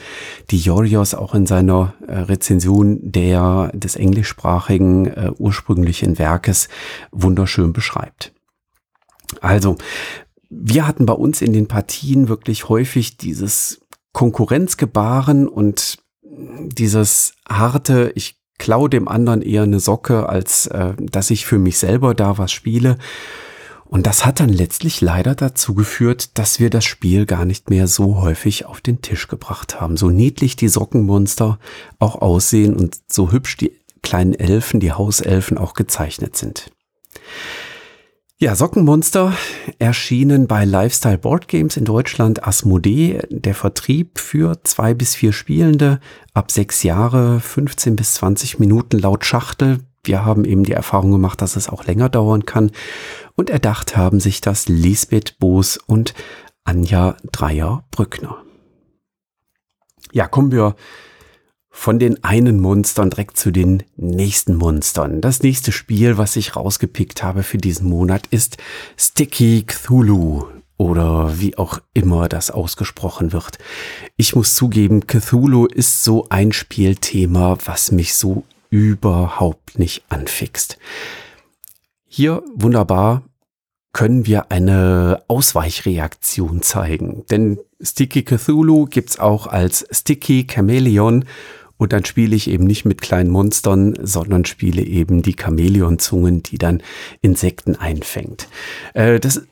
die 0.50 0.58
Jorios 0.58 1.14
auch 1.14 1.34
in 1.34 1.46
seiner 1.46 1.94
äh, 2.06 2.18
Rezension 2.18 2.98
der, 3.02 3.70
des 3.74 3.96
englischsprachigen 3.96 5.06
äh, 5.06 5.30
ursprünglichen 5.38 6.18
Werkes 6.18 6.68
wunderschön 7.10 7.72
beschreibt. 7.72 8.32
Also, 9.40 9.76
wir 10.50 10.86
hatten 10.86 11.06
bei 11.06 11.14
uns 11.14 11.40
in 11.40 11.52
den 11.52 11.66
Partien 11.66 12.28
wirklich 12.28 12.68
häufig 12.68 13.16
dieses 13.16 13.80
Konkurrenzgebaren 14.12 15.48
und 15.48 15.98
dieses 16.22 17.34
harte, 17.48 18.12
ich 18.14 18.38
klau 18.58 18.86
dem 18.86 19.08
anderen 19.08 19.42
eher 19.42 19.62
eine 19.62 19.80
Socke, 19.80 20.28
als 20.28 20.66
äh, 20.66 20.92
dass 20.98 21.30
ich 21.30 21.46
für 21.46 21.58
mich 21.58 21.78
selber 21.78 22.14
da 22.14 22.38
was 22.38 22.52
spiele. 22.52 22.98
Und 23.92 24.06
das 24.06 24.24
hat 24.24 24.40
dann 24.40 24.48
letztlich 24.48 25.02
leider 25.02 25.34
dazu 25.34 25.74
geführt, 25.74 26.38
dass 26.38 26.58
wir 26.58 26.70
das 26.70 26.82
Spiel 26.82 27.26
gar 27.26 27.44
nicht 27.44 27.68
mehr 27.68 27.86
so 27.86 28.22
häufig 28.22 28.64
auf 28.64 28.80
den 28.80 29.02
Tisch 29.02 29.28
gebracht 29.28 29.82
haben. 29.82 29.98
So 29.98 30.08
niedlich 30.08 30.56
die 30.56 30.68
Sockenmonster 30.68 31.58
auch 31.98 32.14
aussehen 32.22 32.74
und 32.74 32.96
so 33.06 33.32
hübsch 33.32 33.58
die 33.58 33.78
kleinen 34.02 34.32
Elfen, 34.32 34.80
die 34.80 34.92
Hauselfen 34.92 35.58
auch 35.58 35.74
gezeichnet 35.74 36.38
sind. 36.38 36.70
Ja, 38.38 38.56
Sockenmonster 38.56 39.34
erschienen 39.78 40.46
bei 40.46 40.64
Lifestyle 40.64 41.18
Board 41.18 41.46
Games 41.46 41.76
in 41.76 41.84
Deutschland 41.84 42.46
Asmodee. 42.46 43.20
Der 43.28 43.54
Vertrieb 43.54 44.18
für 44.18 44.58
zwei 44.64 44.94
bis 44.94 45.14
vier 45.14 45.34
Spielende 45.34 46.00
ab 46.32 46.50
sechs 46.50 46.82
Jahre, 46.82 47.40
15 47.40 47.94
bis 47.96 48.14
20 48.14 48.58
Minuten 48.58 48.98
laut 48.98 49.26
Schachtel 49.26 49.80
wir 50.04 50.24
haben 50.24 50.44
eben 50.44 50.64
die 50.64 50.72
Erfahrung 50.72 51.12
gemacht, 51.12 51.40
dass 51.40 51.56
es 51.56 51.68
auch 51.68 51.84
länger 51.84 52.08
dauern 52.08 52.44
kann. 52.44 52.72
Und 53.36 53.50
erdacht 53.50 53.96
haben 53.96 54.20
sich 54.20 54.40
das 54.40 54.68
Lisbeth 54.68 55.38
Boos 55.38 55.76
und 55.76 56.14
Anja 56.64 57.16
Dreier-Brückner. 57.30 58.38
Ja, 60.12 60.26
kommen 60.26 60.52
wir 60.52 60.74
von 61.70 61.98
den 61.98 62.22
einen 62.22 62.60
Monstern 62.60 63.10
direkt 63.10 63.38
zu 63.38 63.50
den 63.50 63.82
nächsten 63.96 64.56
Monstern. 64.56 65.20
Das 65.20 65.42
nächste 65.42 65.72
Spiel, 65.72 66.18
was 66.18 66.36
ich 66.36 66.54
rausgepickt 66.54 67.22
habe 67.22 67.42
für 67.42 67.56
diesen 67.56 67.88
Monat, 67.88 68.26
ist 68.26 68.58
Sticky 68.98 69.64
Cthulhu 69.66 70.44
oder 70.76 71.40
wie 71.40 71.56
auch 71.56 71.78
immer 71.94 72.28
das 72.28 72.50
ausgesprochen 72.50 73.32
wird. 73.32 73.58
Ich 74.16 74.34
muss 74.34 74.54
zugeben, 74.54 75.06
Cthulhu 75.06 75.66
ist 75.66 76.04
so 76.04 76.26
ein 76.28 76.52
Spielthema, 76.52 77.56
was 77.64 77.90
mich 77.90 78.14
so 78.14 78.44
überhaupt 78.72 79.78
nicht 79.78 80.02
anfixt. 80.08 80.78
Hier 82.08 82.42
wunderbar 82.54 83.22
können 83.92 84.24
wir 84.26 84.50
eine 84.50 85.22
Ausweichreaktion 85.28 86.62
zeigen. 86.62 87.24
Denn 87.30 87.58
Sticky 87.82 88.22
Cthulhu 88.22 88.86
gibt's 88.86 89.18
auch 89.18 89.46
als 89.46 89.86
Sticky 89.90 90.46
Chameleon 90.46 91.26
und 91.76 91.92
dann 91.92 92.06
spiele 92.06 92.34
ich 92.34 92.48
eben 92.48 92.64
nicht 92.64 92.86
mit 92.86 93.02
kleinen 93.02 93.28
Monstern, 93.28 93.94
sondern 94.00 94.46
spiele 94.46 94.82
eben 94.82 95.20
die 95.20 95.36
Chamäleonzungen, 95.38 96.42
die 96.42 96.56
dann 96.56 96.82
Insekten 97.20 97.76
einfängt. 97.76 98.48
Äh, 98.94 99.20
das 99.20 99.42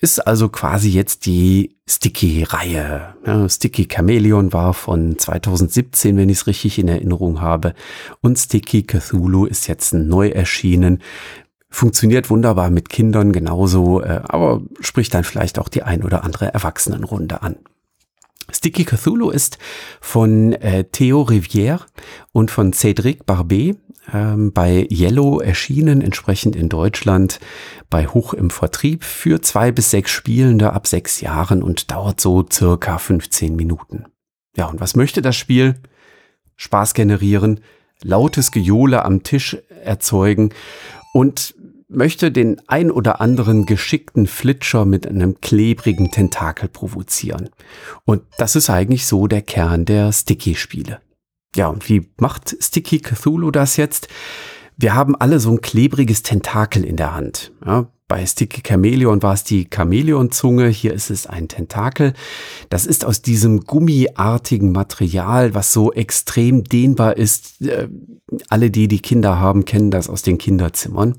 ist 0.00 0.18
also 0.26 0.48
quasi 0.48 0.88
jetzt 0.88 1.26
die 1.26 1.76
Sticky-Reihe. 1.86 3.14
Ja, 3.26 3.48
Sticky 3.48 3.86
Chameleon 3.86 4.52
war 4.52 4.72
von 4.72 5.18
2017, 5.18 6.16
wenn 6.16 6.30
ich 6.30 6.38
es 6.38 6.46
richtig 6.46 6.78
in 6.78 6.88
Erinnerung 6.88 7.42
habe. 7.42 7.74
Und 8.22 8.38
Sticky 8.38 8.82
Cthulhu 8.82 9.44
ist 9.44 9.68
jetzt 9.68 9.92
neu 9.92 10.28
erschienen. 10.28 11.02
Funktioniert 11.68 12.30
wunderbar 12.30 12.70
mit 12.70 12.88
Kindern 12.88 13.32
genauso, 13.32 14.02
äh, 14.02 14.22
aber 14.24 14.62
spricht 14.80 15.12
dann 15.12 15.24
vielleicht 15.24 15.58
auch 15.58 15.68
die 15.68 15.82
ein 15.82 16.02
oder 16.02 16.24
andere 16.24 16.52
Erwachsenenrunde 16.52 17.42
an. 17.42 17.56
Sticky 18.54 18.84
Cthulhu 18.84 19.30
ist 19.30 19.58
von 20.00 20.52
äh, 20.52 20.84
Theo 20.84 21.22
Rivière 21.22 21.80
und 22.32 22.50
von 22.50 22.72
Cédric 22.72 23.24
Barbet 23.24 23.76
ähm, 24.12 24.52
bei 24.52 24.86
Yellow 24.90 25.40
erschienen, 25.40 26.00
entsprechend 26.00 26.56
in 26.56 26.68
Deutschland 26.68 27.40
bei 27.88 28.06
Hoch 28.06 28.34
im 28.34 28.50
Vertrieb 28.50 29.04
für 29.04 29.40
zwei 29.42 29.72
bis 29.72 29.90
sechs 29.90 30.10
Spielende 30.10 30.72
ab 30.72 30.86
sechs 30.86 31.20
Jahren 31.20 31.62
und 31.62 31.90
dauert 31.90 32.20
so 32.20 32.46
circa 32.50 32.98
15 32.98 33.54
Minuten. 33.54 34.06
Ja, 34.56 34.66
und 34.66 34.80
was 34.80 34.96
möchte 34.96 35.22
das 35.22 35.36
Spiel? 35.36 35.76
Spaß 36.56 36.94
generieren, 36.94 37.60
lautes 38.02 38.50
Gejohle 38.50 39.04
am 39.04 39.22
Tisch 39.22 39.56
erzeugen 39.82 40.52
und 41.12 41.54
möchte 41.90 42.30
den 42.30 42.60
ein 42.68 42.90
oder 42.90 43.20
anderen 43.20 43.66
geschickten 43.66 44.26
Flitscher 44.26 44.84
mit 44.84 45.06
einem 45.06 45.40
klebrigen 45.40 46.10
Tentakel 46.10 46.68
provozieren. 46.68 47.50
Und 48.04 48.22
das 48.38 48.56
ist 48.56 48.70
eigentlich 48.70 49.06
so 49.06 49.26
der 49.26 49.42
Kern 49.42 49.84
der 49.84 50.12
Sticky-Spiele. 50.12 51.00
Ja, 51.56 51.66
und 51.66 51.88
wie 51.88 52.08
macht 52.18 52.56
Sticky 52.60 53.00
Cthulhu 53.00 53.50
das 53.50 53.76
jetzt? 53.76 54.08
Wir 54.76 54.94
haben 54.94 55.16
alle 55.16 55.40
so 55.40 55.50
ein 55.50 55.60
klebriges 55.60 56.22
Tentakel 56.22 56.84
in 56.84 56.96
der 56.96 57.14
Hand. 57.14 57.52
Ja, 57.66 57.90
bei 58.10 58.26
Sticky 58.26 58.62
Chameleon 58.62 59.22
war 59.22 59.34
es 59.34 59.44
die 59.44 59.68
Chamäleonzunge, 59.72 60.66
hier 60.66 60.92
ist 60.92 61.10
es 61.10 61.28
ein 61.28 61.46
Tentakel. 61.46 62.12
Das 62.68 62.84
ist 62.84 63.04
aus 63.04 63.22
diesem 63.22 63.60
gummiartigen 63.60 64.72
Material, 64.72 65.54
was 65.54 65.72
so 65.72 65.92
extrem 65.92 66.64
dehnbar 66.64 67.16
ist. 67.16 67.62
Äh, 67.62 67.86
alle, 68.48 68.72
die 68.72 68.88
die 68.88 68.98
Kinder 68.98 69.38
haben, 69.38 69.64
kennen 69.64 69.92
das 69.92 70.10
aus 70.10 70.22
den 70.22 70.38
Kinderzimmern. 70.38 71.18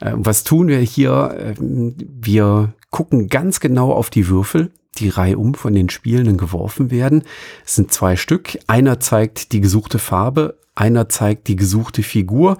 Äh, 0.00 0.14
was 0.16 0.42
tun 0.42 0.66
wir 0.66 0.80
hier? 0.80 1.36
Äh, 1.38 1.54
wir 1.60 2.74
gucken 2.90 3.28
ganz 3.28 3.60
genau 3.60 3.92
auf 3.92 4.10
die 4.10 4.26
Würfel 4.26 4.72
die 4.98 5.10
Reihe 5.10 5.38
um 5.38 5.54
von 5.54 5.74
den 5.74 5.90
Spielenden 5.90 6.38
geworfen 6.38 6.90
werden. 6.90 7.22
Es 7.64 7.74
sind 7.74 7.92
zwei 7.92 8.16
Stück. 8.16 8.58
Einer 8.66 8.98
zeigt 8.98 9.52
die 9.52 9.60
gesuchte 9.60 9.98
Farbe, 9.98 10.58
einer 10.76 11.08
zeigt 11.08 11.48
die 11.48 11.56
gesuchte 11.56 12.02
Figur. 12.02 12.58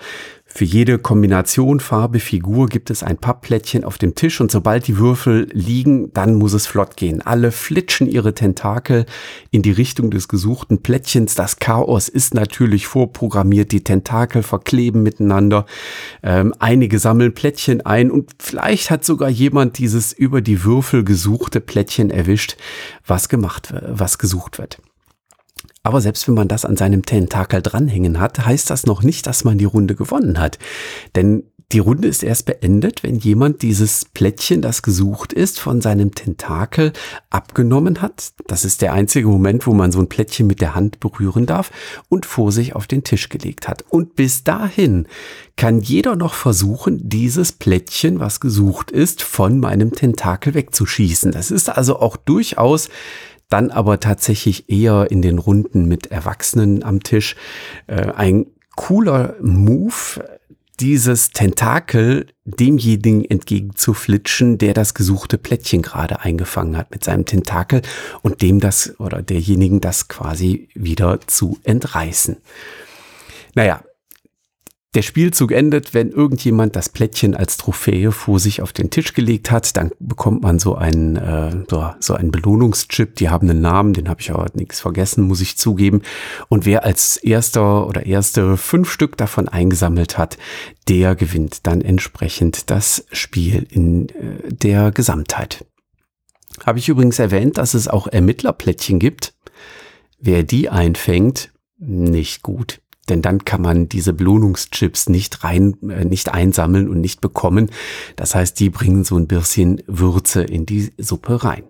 Für 0.49 0.64
jede 0.64 0.99
Kombination 0.99 1.80
Farbe, 1.80 2.18
Figur 2.18 2.68
gibt 2.68 2.88
es 2.88 3.02
ein 3.02 3.18
Pappplättchen 3.18 3.85
auf 3.85 3.99
dem 3.99 4.14
Tisch 4.14 4.40
und 4.40 4.50
sobald 4.50 4.87
die 4.87 4.96
Würfel 4.96 5.49
liegen, 5.52 6.14
dann 6.14 6.37
muss 6.37 6.54
es 6.54 6.66
flott 6.66 6.96
gehen. 6.96 7.20
Alle 7.20 7.52
flitschen 7.52 8.06
ihre 8.06 8.32
Tentakel 8.32 9.04
in 9.50 9.61
die 9.61 9.73
Richtung 9.73 10.11
des 10.11 10.28
gesuchten 10.28 10.80
Plättchens. 10.80 11.35
Das 11.35 11.58
Chaos 11.58 12.08
ist 12.08 12.32
natürlich 12.32 12.87
vorprogrammiert. 12.87 13.70
Die 13.70 13.85
Tentakel 13.85 14.42
verkleben 14.42 15.02
miteinander. 15.02 15.66
Ähm, 16.23 16.54
einige 16.58 17.00
sammeln 17.00 17.35
Plättchen 17.35 17.85
ein 17.85 18.11
und 18.11 18.30
vielleicht 18.38 18.90
hat 18.90 19.04
sogar 19.04 19.28
jemand 19.28 19.76
dieses 19.76 20.14
über 20.14 20.40
die 20.40 20.64
Würfel 20.64 21.04
gesuchte 21.04 21.61
Plättchen 21.61 22.08
erwischt, 22.08 22.56
was 23.06 23.28
gemacht, 23.28 23.75
was 23.87 24.16
gesucht 24.16 24.56
wird. 24.56 24.78
Aber 25.87 26.00
selbst 26.00 26.26
wenn 26.26 26.35
man 26.35 26.49
das 26.49 26.64
an 26.64 26.76
seinem 26.76 27.05
Tentakel 27.05 27.62
dranhängen 27.62 28.19
hat, 28.19 28.45
heißt 28.45 28.71
das 28.71 28.87
noch 28.87 29.05
nicht, 29.05 29.25
dass 29.28 29.45
man 29.45 29.57
die 29.57 29.66
Runde 29.66 29.95
gewonnen 29.95 30.40
hat. 30.40 30.59
Denn 31.14 31.45
die 31.71 31.78
Runde 31.78 32.09
ist 32.09 32.25
erst 32.25 32.47
beendet, 32.47 33.05
wenn 33.05 33.19
jemand 33.21 33.62
dieses 33.62 34.05
Plättchen, 34.05 34.62
das 34.62 34.83
gesucht 34.83 35.33
ist, 35.33 35.61
von 35.61 35.81
seinem 35.81 36.12
Tentakel 36.12 36.93
abgenommen 37.31 38.02
hat. 38.02 38.33
Das 38.49 38.64
ist 38.64 38.83
der 38.83 38.95
einzige 38.95 39.28
Moment, 39.28 39.64
wo 39.69 39.75
man 39.75 39.93
so 39.93 40.00
ein 40.00 40.09
Plättchen 40.09 40.49
mit 40.49 40.61
der 40.61 40.75
Hand 40.75 40.99
berühren 40.99 41.47
darf 41.47 41.71
und 42.09 42.26
vor 42.26 42.50
sich 42.50 42.75
auf 42.75 42.88
den 42.88 43.05
Tisch 43.05 43.28
gelegt 43.28 43.69
hat. 43.69 43.85
Und 43.88 44.16
bis 44.16 44.43
dahin 44.43 45.07
kann 45.55 45.78
jeder 45.78 46.16
noch 46.16 46.35
versuchen, 46.35 47.09
dieses 47.09 47.52
Plättchen, 47.52 48.19
was 48.19 48.40
gesucht 48.40 48.90
ist, 48.90 49.23
von 49.23 49.61
meinem 49.61 49.93
Tentakel 49.93 50.55
wegzuschießen. 50.55 51.31
Das 51.31 51.52
ist 51.52 51.69
also 51.69 52.00
auch 52.00 52.16
durchaus 52.16 52.88
dann 53.49 53.71
aber 53.71 54.00
tatsächlich 54.00 54.69
eher 54.69 55.11
in 55.11 55.23
den 55.23 55.38
Runden 55.38 55.87
mit 55.87 56.09
Erwachsenen 56.09 56.83
am 56.83 57.03
Tisch. 57.03 57.37
Äh, 57.87 58.12
ein 58.12 58.47
cooler 58.75 59.37
Move, 59.41 60.23
dieses 60.81 61.31
Tentakel 61.31 62.26
demjenigen 62.45 63.25
entgegenzuflitschen, 63.25 64.59
der 64.59 64.75
das 64.75 64.93
gesuchte 64.93 65.38
Plättchen 65.38 65.81
gerade 65.81 66.21
eingefangen 66.21 66.76
hat 66.76 66.91
mit 66.91 67.03
seinem 67.03 67.25
Tentakel 67.25 67.81
und 68.23 68.43
dem 68.43 68.61
das 68.61 68.99
oder 69.00 69.23
derjenigen 69.23 69.81
das 69.81 70.09
quasi 70.09 70.69
wieder 70.75 71.21
zu 71.26 71.59
entreißen. 71.65 72.37
Naja, 73.55 73.83
der 74.97 75.03
Spielzug 75.03 75.53
endet, 75.53 75.93
wenn 75.93 76.11
irgendjemand 76.11 76.75
das 76.75 76.88
Plättchen 76.88 77.35
als 77.35 77.59
Trophäe 77.59 78.12
vor 78.12 78.41
sich 78.41 78.62
auf 78.62 78.73
den 78.73 78.88
Tisch 78.88 79.12
gelegt 79.12 79.50
hat, 79.50 79.76
dann 79.76 79.91
bekommt 79.99 80.41
man 80.43 80.59
so 80.59 80.75
einen, 80.75 81.17
äh, 81.17 81.65
so, 81.69 81.91
so 82.00 82.15
einen 82.15 82.31
Belohnungschip. 82.31 83.15
Die 83.17 83.29
haben 83.29 83.50
einen 83.50 83.61
Namen, 83.61 83.93
den 83.93 84.09
habe 84.09 84.23
ich 84.23 84.31
aber 84.31 84.47
nichts 84.55 84.81
vergessen, 84.81 85.25
muss 85.25 85.43
ich 85.43 85.59
zugeben. 85.59 86.00
Und 86.49 86.65
wer 86.65 86.85
als 86.85 87.19
erster 87.19 87.87
oder 87.87 88.07
erste 88.07 88.57
fünf 88.57 88.91
Stück 88.91 89.19
davon 89.19 89.50
eingesammelt 89.50 90.17
hat, 90.17 90.38
der 90.88 91.15
gewinnt 91.15 91.67
dann 91.67 91.83
entsprechend 91.83 92.71
das 92.71 93.05
Spiel 93.12 93.67
in 93.71 94.09
äh, 94.09 94.12
der 94.50 94.93
Gesamtheit. 94.93 95.67
Habe 96.65 96.79
ich 96.79 96.88
übrigens 96.88 97.19
erwähnt, 97.19 97.59
dass 97.59 97.75
es 97.75 97.87
auch 97.87 98.07
Ermittlerplättchen 98.07 98.99
gibt. 98.99 99.35
Wer 100.19 100.43
die 100.43 100.71
einfängt, 100.71 101.53
nicht 101.79 102.43
gut 102.43 102.81
Denn 103.08 103.22
dann 103.22 103.44
kann 103.44 103.62
man 103.62 103.88
diese 103.88 104.12
Belohnungschips 104.12 105.08
nicht 105.08 105.44
rein, 105.44 105.76
äh, 105.88 106.04
nicht 106.04 106.32
einsammeln 106.32 106.88
und 106.88 107.00
nicht 107.00 107.20
bekommen. 107.20 107.70
Das 108.16 108.34
heißt, 108.34 108.58
die 108.58 108.70
bringen 108.70 109.04
so 109.04 109.16
ein 109.16 109.28
bisschen 109.28 109.82
Würze 109.86 110.42
in 110.42 110.66
die 110.66 110.92
Suppe 110.98 111.44
rein. 111.44 111.64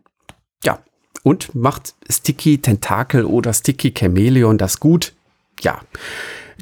Ja. 0.64 0.78
Und 1.22 1.54
macht 1.54 1.94
Sticky 2.08 2.58
Tentakel 2.58 3.24
oder 3.24 3.52
Sticky 3.52 3.92
Chameleon 3.92 4.58
das 4.58 4.80
gut? 4.80 5.14
Ja. 5.60 5.80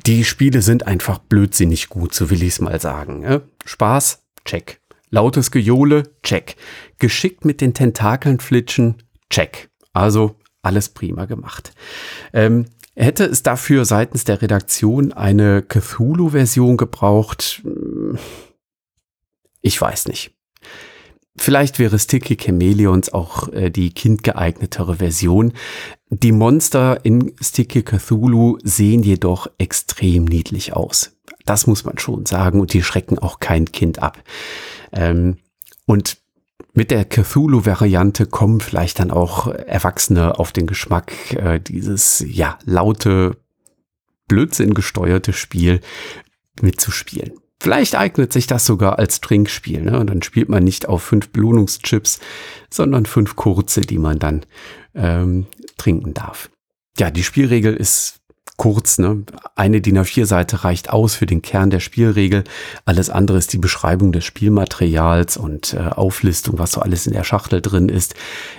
Die 0.07 0.25
Spiele 0.25 0.61
sind 0.61 0.87
einfach 0.87 1.19
blödsinnig 1.19 1.89
gut, 1.89 2.15
so 2.15 2.31
will 2.31 2.43
ich 2.43 2.55
es 2.55 2.61
mal 2.61 2.81
sagen. 2.81 3.43
Spaß? 3.65 4.23
Check. 4.45 4.81
Lautes 5.11 5.53
Gejohle? 5.53 6.11
Check. 6.25 6.57
Geschickt 6.99 7.45
mit 7.45 7.61
den 7.61 7.75
Tentakeln 7.75 8.41
flitschen? 8.41 8.97
Check. 9.31 9.71
Also 9.93 10.35
alles 10.63 10.89
prima 10.89 11.27
gemacht. 11.27 11.73
Ähm, 12.33 12.67
hätte 12.95 13.25
es 13.25 13.43
dafür 13.43 13.85
seitens 13.85 14.25
der 14.25 14.43
Redaktion 14.43 15.13
eine 15.13 15.63
Cthulhu-Version 15.63 16.77
gebraucht? 16.77 17.63
Ich 19.61 19.81
weiß 19.81 20.07
nicht. 20.09 20.35
Vielleicht 21.37 21.81
wäre 21.81 21.99
Sticky 21.99 22.37
Chameleons 22.37 23.13
auch 23.13 23.49
äh, 23.49 23.71
die 23.71 23.91
kindgeeignetere 23.91 24.97
Version. 24.97 25.53
Die 26.09 26.31
Monster 26.31 27.05
in 27.05 27.35
Sticky 27.41 27.83
Cthulhu 27.83 28.59
sehen 28.63 29.03
jedoch 29.03 29.49
extrem 29.59 30.27
niedlich 30.27 30.75
aus. 30.75 31.17
Das 31.45 31.67
muss 31.67 31.85
man 31.85 31.99
schon 31.99 32.25
sagen 32.25 32.61
und 32.61 32.73
die 32.73 32.85
schrecken 32.85 33.19
auch 33.19 33.41
kein 33.41 33.73
Kind 33.73 33.99
ab. 33.99 34.23
Ähm, 34.93 35.39
und 35.87 36.19
mit 36.73 36.91
der 36.91 37.05
Cthulhu-Variante 37.05 38.27
kommen 38.27 38.61
vielleicht 38.61 38.99
dann 38.99 39.11
auch 39.11 39.47
Erwachsene 39.49 40.39
auf 40.39 40.53
den 40.53 40.67
Geschmack, 40.67 41.13
äh, 41.35 41.61
dieses 41.61 42.25
ja 42.27 42.59
laute, 42.65 43.37
Blödsinn 44.27 44.75
gesteuerte 44.75 45.33
Spiel 45.33 45.81
mitzuspielen. 46.61 47.33
Vielleicht 47.61 47.95
eignet 47.95 48.33
sich 48.33 48.47
das 48.47 48.67
sogar 48.67 48.99
als 48.99 49.21
Trinkspiel. 49.21 49.83
Ne? 49.83 49.99
Und 49.99 50.09
dann 50.09 50.23
spielt 50.23 50.49
man 50.49 50.65
nicht 50.65 50.89
auf 50.89 51.03
fünf 51.03 51.31
Belohnungschips, 51.31 52.21
sondern 52.71 53.07
fünf 53.07 53.37
kurze, 53.37 53.83
die 53.83 53.99
man 53.99 54.19
dann 54.19 54.45
ähm, 54.95 55.47
trinken 55.79 56.15
darf. 56.15 56.51
Ja, 56.99 57.11
die 57.11 57.25
Spielregel 57.25 57.75
ist 57.75 58.21
kurz. 58.57 58.99
Ne? 58.99 59.25
Eine 59.57 59.81
DIN 59.81 59.99
A4-Seite 59.99 60.65
reicht 60.65 60.91
aus 60.91 61.15
für 61.15 61.27
den 61.27 61.43
Kern 61.43 61.71
der 61.71 61.81
Spielregel. 61.81 62.45
Alles 62.85 63.11
andere 63.11 63.39
ist 63.39 63.53
die 63.53 63.59
Beschreibung 63.59 64.13
des 64.13 64.25
Spielmaterials 64.25 65.37
und 65.37 65.75
äh, 65.75 65.79
Auflistung, 65.79 66.59
was 66.59 66.73
so 66.73 66.81
alles 66.81 67.07
in 67.07 67.13
der 67.13 67.25
Schachtel 67.25 67.61
drin 67.61 67.89
ist, 67.89 68.15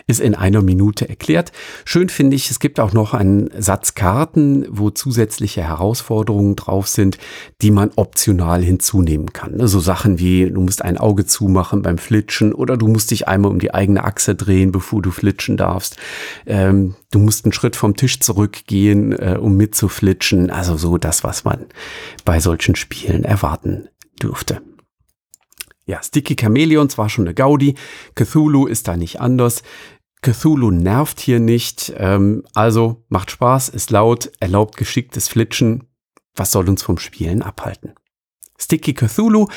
ist 0.08 0.20
in 0.20 0.36
einer 0.36 0.62
Minute 0.62 1.08
erklärt. 1.08 1.52
Schön 1.86 2.10
finde 2.10 2.36
ich, 2.36 2.52
es 2.52 2.60
gibt 2.60 2.80
auch 2.80 2.94
noch 2.94 3.14
einen 3.14 3.50
Satz 3.58 3.96
Karten, 3.96 4.66
wo 4.70 4.90
zusätzliche 4.90 5.64
Herausforderungen 5.64 6.56
drauf 6.56 6.88
sind, 6.88 7.18
die 7.62 7.72
man 7.72 7.92
optional 7.96 8.62
hinzunehmen 8.62 9.32
kann. 9.32 9.56
Ne? 9.56 9.68
So 9.68 9.80
Sachen 9.80 10.20
wie, 10.20 10.50
du 10.50 10.62
musst 10.62 10.82
ein 10.82 10.98
Auge 10.98 11.26
zumachen 11.26 11.82
beim 11.82 11.98
Flitschen 11.98 12.54
oder 12.54 12.78
du 12.78 12.88
musst 12.88 13.12
dich 13.12 13.28
einmal 13.28 13.52
um 13.52 13.60
die 13.60 13.74
eigene 13.74 14.04
Achse 14.04 14.36
drehen, 14.36 14.72
bevor 14.72 15.02
du 15.02 15.12
flitschen 15.12 15.58
darfst. 15.58 15.98
Ähm, 16.46 16.96
du 17.16 17.20
musst 17.20 17.46
einen 17.46 17.54
Schritt 17.54 17.78
vom 17.78 17.96
Tisch 17.96 18.20
zurückgehen, 18.20 19.14
äh, 19.14 19.38
um 19.40 19.56
mitzuflitschen. 19.56 20.50
Also 20.50 20.76
so 20.76 20.98
das, 20.98 21.24
was 21.24 21.46
man 21.46 21.66
bei 22.26 22.42
solchen 22.42 22.76
Spielen 22.76 23.24
erwarten 23.24 23.88
dürfte. 24.22 24.62
Ja, 25.86 26.04
Sticky 26.04 26.36
Chameleons 26.36 26.98
war 26.98 27.08
schon 27.08 27.26
eine 27.26 27.34
Gaudi. 27.34 27.76
Cthulhu 28.16 28.68
ist 28.68 28.90
da 28.90 28.98
nicht 28.98 29.22
anders. 29.22 29.64
Cthulhu 30.22 30.72
nervt 30.72 31.22
hier 31.22 31.40
nicht. 31.40 31.94
Ähm, 31.98 32.44
also 32.54 33.06
macht 33.08 33.32
Spaß, 33.32 33.70
ist 33.70 33.92
laut, 33.92 34.32
erlaubt 34.42 34.76
geschicktes 34.76 35.30
Flitschen. 35.30 35.86
Was 36.36 36.52
soll 36.52 36.68
uns 36.68 36.84
vom 36.84 36.98
Spielen 36.98 37.42
abhalten? 37.42 37.94
Sticky 38.58 38.94
Cthulhu, 38.94 39.48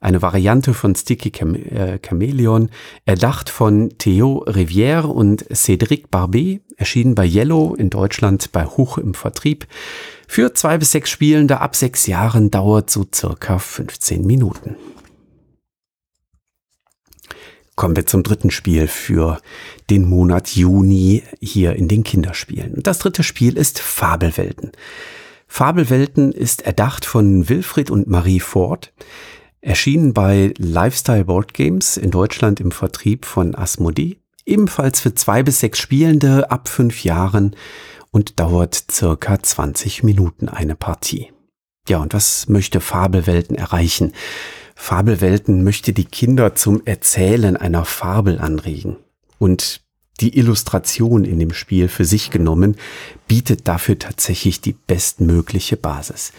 eine 0.00 0.22
Variante 0.22 0.74
von 0.74 0.94
Sticky 0.94 1.30
Chame 1.30 1.58
äh, 1.70 1.98
Chameleon, 1.98 2.70
erdacht 3.04 3.50
von 3.50 3.90
Theo 3.98 4.44
Rivière 4.46 5.06
und 5.06 5.44
Cédric 5.48 6.08
Barbet, 6.10 6.62
erschienen 6.76 7.14
bei 7.14 7.26
Yellow 7.26 7.74
in 7.74 7.90
Deutschland 7.90 8.52
bei 8.52 8.64
Hoch 8.64 8.98
im 8.98 9.14
Vertrieb. 9.14 9.66
Für 10.28 10.54
zwei 10.54 10.78
bis 10.78 10.92
sechs 10.92 11.10
Spielende 11.10 11.60
ab 11.60 11.76
sechs 11.76 12.06
Jahren 12.06 12.50
dauert 12.50 12.90
so 12.90 13.04
circa 13.12 13.58
15 13.58 14.26
Minuten. 14.26 14.76
Kommen 17.76 17.96
wir 17.96 18.06
zum 18.06 18.22
dritten 18.22 18.52
Spiel 18.52 18.86
für 18.86 19.40
den 19.90 20.08
Monat 20.08 20.50
Juni 20.50 21.24
hier 21.40 21.74
in 21.74 21.88
den 21.88 22.04
Kinderspielen. 22.04 22.82
Das 22.82 23.00
dritte 23.00 23.24
Spiel 23.24 23.56
ist 23.56 23.80
Fabelwelten. 23.80 24.70
Fabelwelten 25.46 26.32
ist 26.32 26.62
erdacht 26.62 27.04
von 27.04 27.48
Wilfried 27.48 27.90
und 27.90 28.08
Marie 28.08 28.40
Ford, 28.40 28.92
erschienen 29.60 30.12
bei 30.12 30.52
Lifestyle 30.58 31.24
Board 31.24 31.54
Games 31.54 31.96
in 31.96 32.10
Deutschland 32.10 32.60
im 32.60 32.70
Vertrieb 32.70 33.24
von 33.24 33.54
Asmodee, 33.54 34.18
ebenfalls 34.46 35.00
für 35.00 35.14
zwei 35.14 35.42
bis 35.42 35.60
sechs 35.60 35.78
Spielende 35.78 36.50
ab 36.50 36.68
fünf 36.68 37.04
Jahren 37.04 37.56
und 38.10 38.38
dauert 38.38 38.84
circa 38.90 39.42
20 39.42 40.02
Minuten 40.02 40.48
eine 40.48 40.76
Partie. 40.76 41.32
Ja, 41.88 41.98
und 41.98 42.14
was 42.14 42.48
möchte 42.48 42.80
Fabelwelten 42.80 43.56
erreichen? 43.56 44.12
Fabelwelten 44.74 45.64
möchte 45.64 45.92
die 45.92 46.04
Kinder 46.04 46.54
zum 46.54 46.82
Erzählen 46.84 47.56
einer 47.56 47.84
Fabel 47.84 48.38
anregen. 48.38 48.96
Und 49.38 49.83
die 50.20 50.38
Illustration 50.38 51.24
in 51.24 51.38
dem 51.38 51.52
Spiel 51.52 51.88
für 51.88 52.04
sich 52.04 52.30
genommen 52.30 52.76
bietet 53.26 53.66
dafür 53.66 53.98
tatsächlich 53.98 54.60
die 54.60 54.72
bestmögliche 54.72 55.76
Basis. 55.76 56.32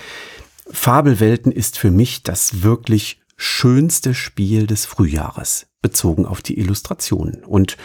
Fabelwelten 0.72 1.52
ist 1.52 1.78
für 1.78 1.92
mich 1.92 2.24
das 2.24 2.64
wirklich 2.64 3.20
schönste 3.38 4.14
Spiel 4.14 4.66
des 4.66 4.86
Frühjahres, 4.86 5.68
bezogen 5.82 6.26
auf 6.26 6.42
die 6.42 6.58
Illustrationen. 6.58 7.44
Und 7.44 7.78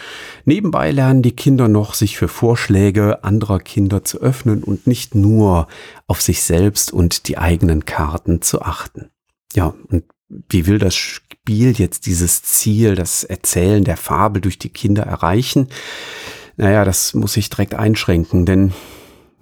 nebenbei 0.45 0.91
lernen 0.91 1.21
die 1.21 1.35
Kinder 1.35 1.67
noch, 1.67 1.93
sich 1.93 2.17
für 2.17 2.29
Vorschläge 2.29 3.23
anderer 3.23 3.59
Kinder 3.59 4.03
zu 4.03 4.19
öffnen 4.19 4.63
und 4.63 4.87
nicht 4.87 5.13
nur 5.13 5.67
auf 6.07 6.21
sich 6.21 6.41
selbst 6.41 6.91
und 6.93 7.27
die 7.27 7.37
eigenen 7.37 7.85
Karten 7.85 8.41
zu 8.41 8.61
achten. 8.61 9.09
Ja, 9.53 9.75
und 9.89 10.05
wie 10.49 10.65
will 10.65 10.79
das 10.79 10.95
Spiel 11.43 11.71
jetzt 11.71 12.05
dieses 12.05 12.43
Ziel, 12.43 12.93
das 12.93 13.23
Erzählen 13.23 13.83
der 13.83 13.97
Fabel 13.97 14.43
durch 14.43 14.59
die 14.59 14.69
Kinder 14.69 15.01
erreichen? 15.01 15.69
Naja, 16.55 16.85
das 16.85 17.15
muss 17.15 17.35
ich 17.35 17.49
direkt 17.49 17.73
einschränken, 17.73 18.45
denn 18.45 18.73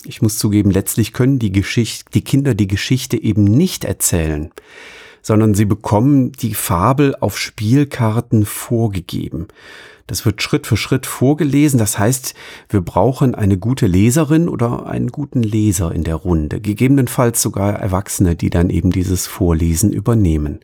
ich 0.05 0.21
muss 0.21 0.37
zugeben, 0.37 0.71
letztlich 0.71 1.11
können 1.11 1.39
die 1.39 1.51
Geschichte, 1.51 2.05
die 2.13 2.23
Kinder 2.23 2.55
die 2.55 2.67
Geschichte 2.67 3.21
eben 3.21 3.43
nicht 3.43 3.83
erzählen, 3.83 4.49
sondern 5.21 5.55
sie 5.55 5.65
bekommen 5.65 6.31
die 6.31 6.53
Fabel 6.53 7.17
auf 7.19 7.37
Spielkarten 7.37 8.45
vorgegeben. 8.45 9.49
Das 10.07 10.25
wird 10.25 10.41
Schritt 10.41 10.67
für 10.67 10.77
Schritt 10.77 11.05
vorgelesen. 11.05 11.79
Das 11.79 11.99
heißt, 11.99 12.33
wir 12.69 12.79
brauchen 12.79 13.35
eine 13.35 13.57
gute 13.57 13.87
Leserin 13.87 14.47
oder 14.47 14.85
einen 14.85 15.09
guten 15.09 15.43
Leser 15.43 15.91
in 15.91 16.05
der 16.05 16.15
Runde. 16.15 16.61
Gegebenenfalls 16.61 17.41
sogar 17.41 17.73
Erwachsene, 17.73 18.37
die 18.37 18.49
dann 18.49 18.69
eben 18.69 18.89
dieses 18.89 19.27
Vorlesen 19.27 19.91
übernehmen 19.91 20.61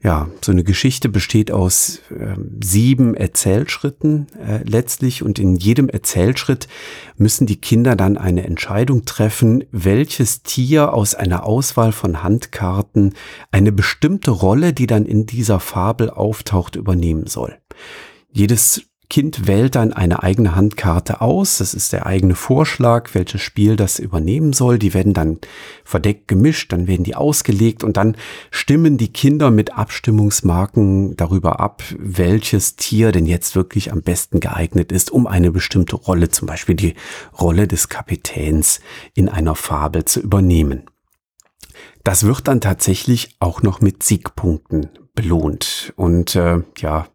ja, 0.00 0.28
so 0.44 0.52
eine 0.52 0.62
Geschichte 0.62 1.08
besteht 1.08 1.50
aus 1.50 2.00
äh, 2.10 2.36
sieben 2.62 3.14
Erzählschritten 3.14 4.28
äh, 4.38 4.62
letztlich 4.62 5.24
und 5.24 5.40
in 5.40 5.56
jedem 5.56 5.88
Erzählschritt 5.88 6.68
müssen 7.16 7.48
die 7.48 7.60
Kinder 7.60 7.96
dann 7.96 8.16
eine 8.16 8.44
Entscheidung 8.44 9.04
treffen, 9.06 9.64
welches 9.72 10.44
Tier 10.44 10.94
aus 10.94 11.16
einer 11.16 11.44
Auswahl 11.44 11.90
von 11.90 12.22
Handkarten 12.22 13.14
eine 13.50 13.72
bestimmte 13.72 14.30
Rolle, 14.30 14.72
die 14.72 14.86
dann 14.86 15.04
in 15.04 15.26
dieser 15.26 15.58
Fabel 15.58 16.10
auftaucht, 16.10 16.76
übernehmen 16.76 17.26
soll. 17.26 17.58
Jedes 18.30 18.82
Kind 19.10 19.46
wählt 19.46 19.74
dann 19.74 19.94
eine 19.94 20.22
eigene 20.22 20.54
Handkarte 20.54 21.22
aus. 21.22 21.58
Das 21.58 21.72
ist 21.72 21.94
der 21.94 22.04
eigene 22.04 22.34
Vorschlag, 22.34 23.14
welches 23.14 23.40
Spiel 23.40 23.76
das 23.76 23.98
übernehmen 23.98 24.52
soll. 24.52 24.78
Die 24.78 24.92
werden 24.92 25.14
dann 25.14 25.38
verdeckt 25.82 26.28
gemischt, 26.28 26.72
dann 26.72 26.86
werden 26.86 27.04
die 27.04 27.14
ausgelegt 27.14 27.84
und 27.84 27.96
dann 27.96 28.16
stimmen 28.50 28.98
die 28.98 29.12
Kinder 29.12 29.50
mit 29.50 29.72
Abstimmungsmarken 29.72 31.16
darüber 31.16 31.58
ab, 31.58 31.82
welches 31.98 32.76
Tier 32.76 33.10
denn 33.10 33.24
jetzt 33.24 33.56
wirklich 33.56 33.92
am 33.92 34.02
besten 34.02 34.40
geeignet 34.40 34.92
ist, 34.92 35.10
um 35.10 35.26
eine 35.26 35.52
bestimmte 35.52 35.96
Rolle, 35.96 36.28
zum 36.28 36.46
Beispiel 36.46 36.74
die 36.74 36.94
Rolle 37.40 37.66
des 37.66 37.88
Kapitäns 37.88 38.80
in 39.14 39.30
einer 39.30 39.54
Fabel 39.54 40.04
zu 40.04 40.20
übernehmen. 40.20 40.82
Das 42.04 42.24
wird 42.24 42.46
dann 42.46 42.60
tatsächlich 42.60 43.36
auch 43.40 43.62
noch 43.62 43.80
mit 43.80 44.02
Siegpunkten 44.02 44.88
belohnt. 45.14 45.92
Und 45.96 46.36
äh, 46.36 46.62
ja, 46.78 47.06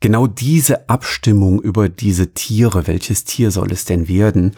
genau 0.00 0.26
diese 0.26 0.88
Abstimmung 0.88 1.60
über 1.60 1.88
diese 1.88 2.34
Tiere, 2.34 2.86
welches 2.86 3.24
Tier 3.24 3.50
soll 3.50 3.72
es 3.72 3.84
denn 3.84 4.08
werden, 4.08 4.54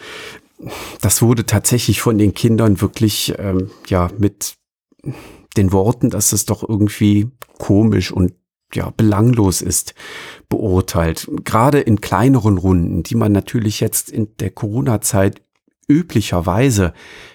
das 1.01 1.21
wurde 1.21 1.45
tatsächlich 1.45 2.01
von 2.01 2.17
den 2.17 2.33
Kindern 2.33 2.81
wirklich 2.81 3.33
ähm, 3.39 3.71
ja 3.87 4.09
mit 4.17 4.55
den 5.57 5.71
Worten, 5.71 6.09
dass 6.09 6.33
es 6.33 6.45
doch 6.45 6.67
irgendwie 6.67 7.29
komisch 7.57 8.11
und 8.11 8.33
ja 8.73 8.91
belanglos 8.95 9.61
ist, 9.61 9.95
beurteilt. 10.47 11.29
Gerade 11.43 11.79
in 11.79 11.99
kleineren 11.99 12.57
Runden, 12.57 13.03
die 13.03 13.15
man 13.15 13.31
natürlich 13.31 13.79
jetzt 13.79 14.09
in 14.09 14.29
der 14.39 14.51
Corona-Zeit 14.51 15.41
üblicherweise 15.87 16.93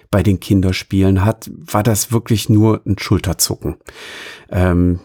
bei 0.09 0.23
den 0.23 0.39
Kinderspielen 0.39 1.23
hat, 1.23 1.51
war 1.53 1.83
das 1.83 2.11
wirklich 2.11 2.49
nur 2.49 2.81
ein 2.85 2.97
Schulterzucken. 2.97 3.75
Ähm, 4.49 4.99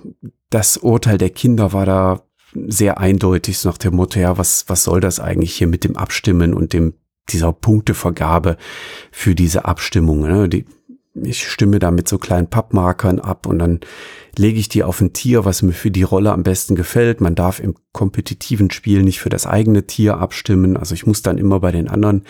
das 0.48 0.78
Urteil 0.78 1.18
der 1.18 1.30
Kinder 1.30 1.72
war 1.72 1.86
da 1.86 2.22
sehr 2.54 2.98
eindeutig 2.98 3.58
so 3.58 3.68
nach 3.68 3.78
dem 3.78 3.94
Motto, 3.94 4.20
ja, 4.20 4.38
was, 4.38 4.64
was 4.68 4.84
soll 4.84 5.00
das 5.00 5.20
eigentlich 5.20 5.54
hier 5.54 5.66
mit 5.66 5.84
dem 5.84 5.96
Abstimmen 5.96 6.54
und 6.54 6.72
dem, 6.72 6.94
dieser 7.28 7.52
Punktevergabe 7.52 8.56
für 9.10 9.34
diese 9.34 9.64
Abstimmung? 9.64 10.22
Ne? 10.22 10.48
Die, 10.48 10.66
ich 11.14 11.48
stimme 11.48 11.78
da 11.78 11.90
mit 11.90 12.08
so 12.08 12.18
kleinen 12.18 12.48
Pappmarkern 12.48 13.20
ab 13.20 13.46
und 13.46 13.58
dann 13.58 13.80
lege 14.36 14.58
ich 14.58 14.68
die 14.68 14.82
auf 14.82 15.00
ein 15.00 15.12
Tier, 15.12 15.44
was 15.44 15.62
mir 15.62 15.72
für 15.72 15.90
die 15.90 16.02
Rolle 16.02 16.32
am 16.32 16.42
besten 16.42 16.74
gefällt. 16.74 17.20
Man 17.20 17.34
darf 17.34 17.60
im 17.60 17.74
kompetitiven 17.92 18.70
Spiel 18.70 19.02
nicht 19.02 19.20
für 19.20 19.28
das 19.28 19.46
eigene 19.46 19.86
Tier 19.86 20.18
abstimmen. 20.18 20.76
Also 20.76 20.94
ich 20.94 21.06
muss 21.06 21.22
dann 21.22 21.38
immer 21.38 21.60
bei 21.60 21.70
den 21.70 21.88
anderen 21.88 22.24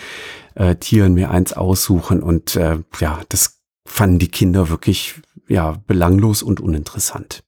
äh, 0.54 0.74
Tieren 0.76 1.14
mir 1.14 1.30
eins 1.30 1.52
aussuchen 1.52 2.22
und 2.22 2.56
äh, 2.56 2.78
ja, 3.00 3.20
das 3.28 3.60
fanden 3.84 4.18
die 4.18 4.28
Kinder 4.28 4.68
wirklich 4.68 5.14
ja 5.48 5.80
belanglos 5.86 6.42
und 6.42 6.60
uninteressant. 6.60 7.44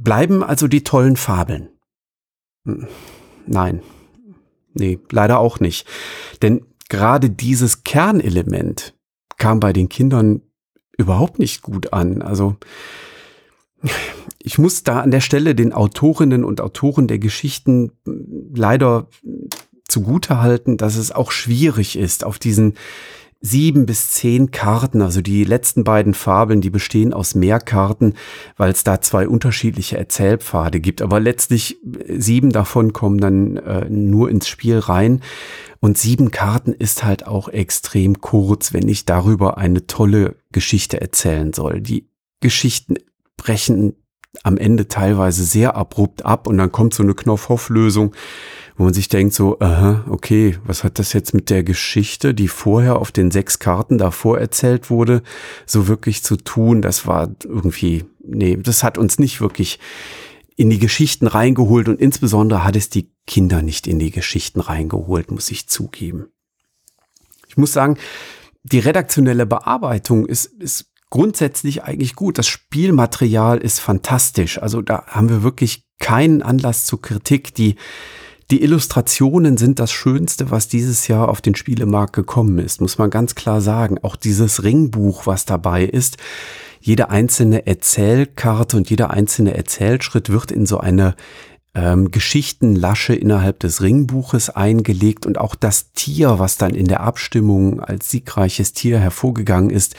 Bleiben 0.00 0.44
also 0.44 0.68
die 0.68 0.84
tollen 0.84 1.16
Fabeln? 1.16 1.70
Hm, 2.64 2.86
nein. 3.46 3.82
Nee, 4.72 5.00
leider 5.10 5.40
auch 5.40 5.58
nicht. 5.58 5.88
Denn 6.40 6.64
gerade 6.88 7.30
dieses 7.30 7.82
Kernelement 7.82 8.94
kam 9.38 9.58
bei 9.58 9.72
den 9.72 9.88
Kindern 9.88 10.42
überhaupt 10.96 11.40
nicht 11.40 11.62
gut 11.62 11.92
an. 11.92 12.22
Also 12.22 12.56
ich 14.38 14.58
muss 14.58 14.84
da 14.84 15.00
an 15.00 15.10
der 15.10 15.20
Stelle 15.20 15.56
den 15.56 15.72
Autorinnen 15.72 16.44
und 16.44 16.60
Autoren 16.60 17.08
der 17.08 17.18
Geschichten 17.18 17.90
leider 18.54 19.08
zugute 19.88 20.40
halten, 20.40 20.76
dass 20.76 20.96
es 20.96 21.10
auch 21.10 21.32
schwierig 21.32 21.98
ist, 21.98 22.24
auf 22.24 22.38
diesen 22.38 22.74
sieben 23.40 23.86
bis 23.86 24.10
zehn 24.10 24.50
Karten, 24.50 25.00
also 25.00 25.20
die 25.20 25.44
letzten 25.44 25.84
beiden 25.84 26.14
Fabeln, 26.14 26.60
die 26.60 26.70
bestehen 26.70 27.12
aus 27.12 27.34
mehr 27.34 27.60
Karten, 27.60 28.14
weil 28.56 28.72
es 28.72 28.82
da 28.82 29.00
zwei 29.00 29.28
unterschiedliche 29.28 29.96
Erzählpfade 29.96 30.80
gibt. 30.80 31.02
Aber 31.02 31.20
letztlich 31.20 31.78
äh, 31.84 32.18
sieben 32.18 32.50
davon 32.50 32.92
kommen 32.92 33.18
dann 33.18 33.56
äh, 33.58 33.88
nur 33.88 34.30
ins 34.30 34.48
Spiel 34.48 34.78
rein. 34.78 35.22
Und 35.80 35.96
sieben 35.96 36.32
Karten 36.32 36.72
ist 36.72 37.04
halt 37.04 37.26
auch 37.26 37.48
extrem 37.48 38.20
kurz, 38.20 38.72
wenn 38.72 38.88
ich 38.88 39.04
darüber 39.04 39.58
eine 39.58 39.86
tolle 39.86 40.36
Geschichte 40.50 41.00
erzählen 41.00 41.52
soll. 41.52 41.80
Die 41.80 42.08
Geschichten 42.40 42.96
brechen 43.36 43.94
am 44.42 44.56
Ende 44.56 44.88
teilweise 44.88 45.44
sehr 45.44 45.76
abrupt 45.76 46.24
ab 46.24 46.46
und 46.46 46.58
dann 46.58 46.72
kommt 46.72 46.94
so 46.94 47.02
eine 47.02 47.14
Knopfhoff-Lösung 47.14 48.14
wo 48.78 48.84
man 48.84 48.94
sich 48.94 49.08
denkt 49.08 49.34
so, 49.34 49.58
aha, 49.58 50.04
okay, 50.08 50.56
was 50.64 50.84
hat 50.84 51.00
das 51.00 51.12
jetzt 51.12 51.34
mit 51.34 51.50
der 51.50 51.64
Geschichte, 51.64 52.32
die 52.32 52.46
vorher 52.46 53.00
auf 53.00 53.10
den 53.10 53.32
sechs 53.32 53.58
Karten 53.58 53.98
davor 53.98 54.38
erzählt 54.38 54.88
wurde, 54.88 55.22
so 55.66 55.88
wirklich 55.88 56.22
zu 56.22 56.36
tun? 56.36 56.80
Das 56.80 57.04
war 57.04 57.28
irgendwie, 57.44 58.04
nee, 58.22 58.56
das 58.56 58.84
hat 58.84 58.96
uns 58.96 59.18
nicht 59.18 59.40
wirklich 59.40 59.80
in 60.54 60.70
die 60.70 60.78
Geschichten 60.78 61.26
reingeholt 61.26 61.88
und 61.88 62.00
insbesondere 62.00 62.62
hat 62.62 62.76
es 62.76 62.88
die 62.88 63.10
Kinder 63.26 63.62
nicht 63.62 63.88
in 63.88 63.98
die 63.98 64.12
Geschichten 64.12 64.60
reingeholt, 64.60 65.32
muss 65.32 65.50
ich 65.50 65.68
zugeben. 65.68 66.26
Ich 67.48 67.56
muss 67.56 67.72
sagen, 67.72 67.96
die 68.62 68.78
redaktionelle 68.78 69.46
Bearbeitung 69.46 70.24
ist, 70.24 70.46
ist 70.46 70.92
grundsätzlich 71.10 71.82
eigentlich 71.82 72.14
gut. 72.14 72.38
Das 72.38 72.46
Spielmaterial 72.46 73.58
ist 73.58 73.80
fantastisch. 73.80 74.62
Also 74.62 74.82
da 74.82 75.04
haben 75.06 75.28
wir 75.28 75.42
wirklich 75.42 75.84
keinen 75.98 76.42
Anlass 76.42 76.84
zur 76.84 77.02
Kritik. 77.02 77.54
Die, 77.54 77.76
die 78.50 78.62
Illustrationen 78.62 79.58
sind 79.58 79.78
das 79.78 79.92
Schönste, 79.92 80.50
was 80.50 80.68
dieses 80.68 81.06
Jahr 81.06 81.28
auf 81.28 81.42
den 81.42 81.54
Spielemarkt 81.54 82.14
gekommen 82.14 82.58
ist, 82.58 82.80
muss 82.80 82.96
man 82.96 83.10
ganz 83.10 83.34
klar 83.34 83.60
sagen. 83.60 83.98
Auch 84.02 84.16
dieses 84.16 84.64
Ringbuch, 84.64 85.26
was 85.26 85.44
dabei 85.44 85.84
ist, 85.84 86.16
jede 86.80 87.10
einzelne 87.10 87.66
Erzählkarte 87.66 88.76
und 88.76 88.88
jeder 88.88 89.10
einzelne 89.10 89.54
Erzählschritt 89.54 90.30
wird 90.30 90.50
in 90.50 90.64
so 90.64 90.78
eine 90.78 91.14
ähm, 91.74 92.10
Geschichtenlasche 92.10 93.14
innerhalb 93.14 93.60
des 93.60 93.82
Ringbuches 93.82 94.48
eingelegt 94.48 95.26
und 95.26 95.36
auch 95.36 95.54
das 95.54 95.92
Tier, 95.92 96.38
was 96.38 96.56
dann 96.56 96.74
in 96.74 96.86
der 96.86 97.00
Abstimmung 97.00 97.80
als 97.80 98.10
siegreiches 98.10 98.72
Tier 98.72 98.98
hervorgegangen 98.98 99.68
ist, 99.68 99.94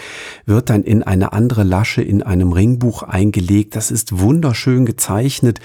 wird 0.48 0.72
dann 0.72 0.84
in 0.84 1.04
eine 1.04 1.34
andere 1.34 1.64
Lasche 1.64 2.02
in 2.02 2.24
einem 2.24 2.52
Ringbuch 2.52 3.04
eingelegt. 3.04 3.76
Das 3.76 3.92
ist 3.92 4.20
wunderschön 4.20 4.88
gezeichnet. 4.88 5.60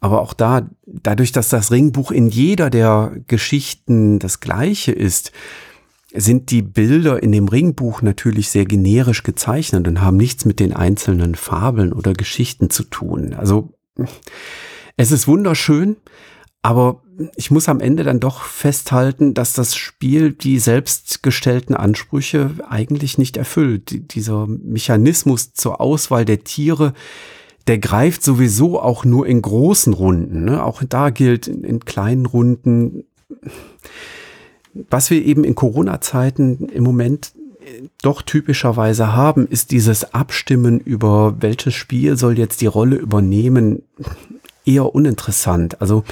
Aber 0.00 0.20
auch 0.20 0.34
da, 0.34 0.68
dadurch, 0.86 1.32
dass 1.32 1.48
das 1.48 1.70
Ringbuch 1.70 2.10
in 2.10 2.28
jeder 2.28 2.70
der 2.70 3.12
Geschichten 3.26 4.18
das 4.18 4.40
gleiche 4.40 4.92
ist, 4.92 5.32
sind 6.14 6.50
die 6.50 6.62
Bilder 6.62 7.22
in 7.22 7.32
dem 7.32 7.48
Ringbuch 7.48 8.02
natürlich 8.02 8.50
sehr 8.50 8.64
generisch 8.64 9.22
gezeichnet 9.22 9.88
und 9.88 10.00
haben 10.00 10.16
nichts 10.16 10.44
mit 10.44 10.60
den 10.60 10.72
einzelnen 10.72 11.34
Fabeln 11.34 11.92
oder 11.92 12.12
Geschichten 12.12 12.70
zu 12.70 12.84
tun. 12.84 13.34
Also 13.34 13.72
es 14.96 15.10
ist 15.10 15.28
wunderschön, 15.28 15.96
aber 16.62 17.02
ich 17.36 17.50
muss 17.50 17.68
am 17.68 17.80
Ende 17.80 18.04
dann 18.04 18.20
doch 18.20 18.42
festhalten, 18.42 19.34
dass 19.34 19.52
das 19.52 19.74
Spiel 19.74 20.32
die 20.32 20.58
selbstgestellten 20.58 21.74
Ansprüche 21.74 22.50
eigentlich 22.68 23.18
nicht 23.18 23.36
erfüllt. 23.36 24.14
Dieser 24.14 24.46
Mechanismus 24.46 25.52
zur 25.54 25.80
Auswahl 25.80 26.24
der 26.24 26.44
Tiere, 26.44 26.92
der 27.66 27.78
greift 27.78 28.22
sowieso 28.22 28.80
auch 28.80 29.04
nur 29.04 29.26
in 29.26 29.42
großen 29.42 29.92
Runden. 29.92 30.44
Ne? 30.44 30.62
Auch 30.62 30.82
da 30.88 31.10
gilt 31.10 31.48
in, 31.48 31.64
in 31.64 31.80
kleinen 31.80 32.26
Runden, 32.26 33.04
was 34.90 35.10
wir 35.10 35.24
eben 35.24 35.44
in 35.44 35.54
Corona-Zeiten 35.54 36.68
im 36.68 36.84
Moment 36.84 37.32
äh, 37.60 37.88
doch 38.02 38.22
typischerweise 38.22 39.14
haben, 39.14 39.46
ist 39.46 39.70
dieses 39.72 40.14
Abstimmen 40.14 40.78
über 40.78 41.36
welches 41.40 41.74
Spiel 41.74 42.16
soll 42.16 42.38
jetzt 42.38 42.60
die 42.60 42.66
Rolle 42.66 42.96
übernehmen, 42.96 43.82
eher 44.64 44.94
uninteressant. 44.94 45.80
Also 45.80 46.04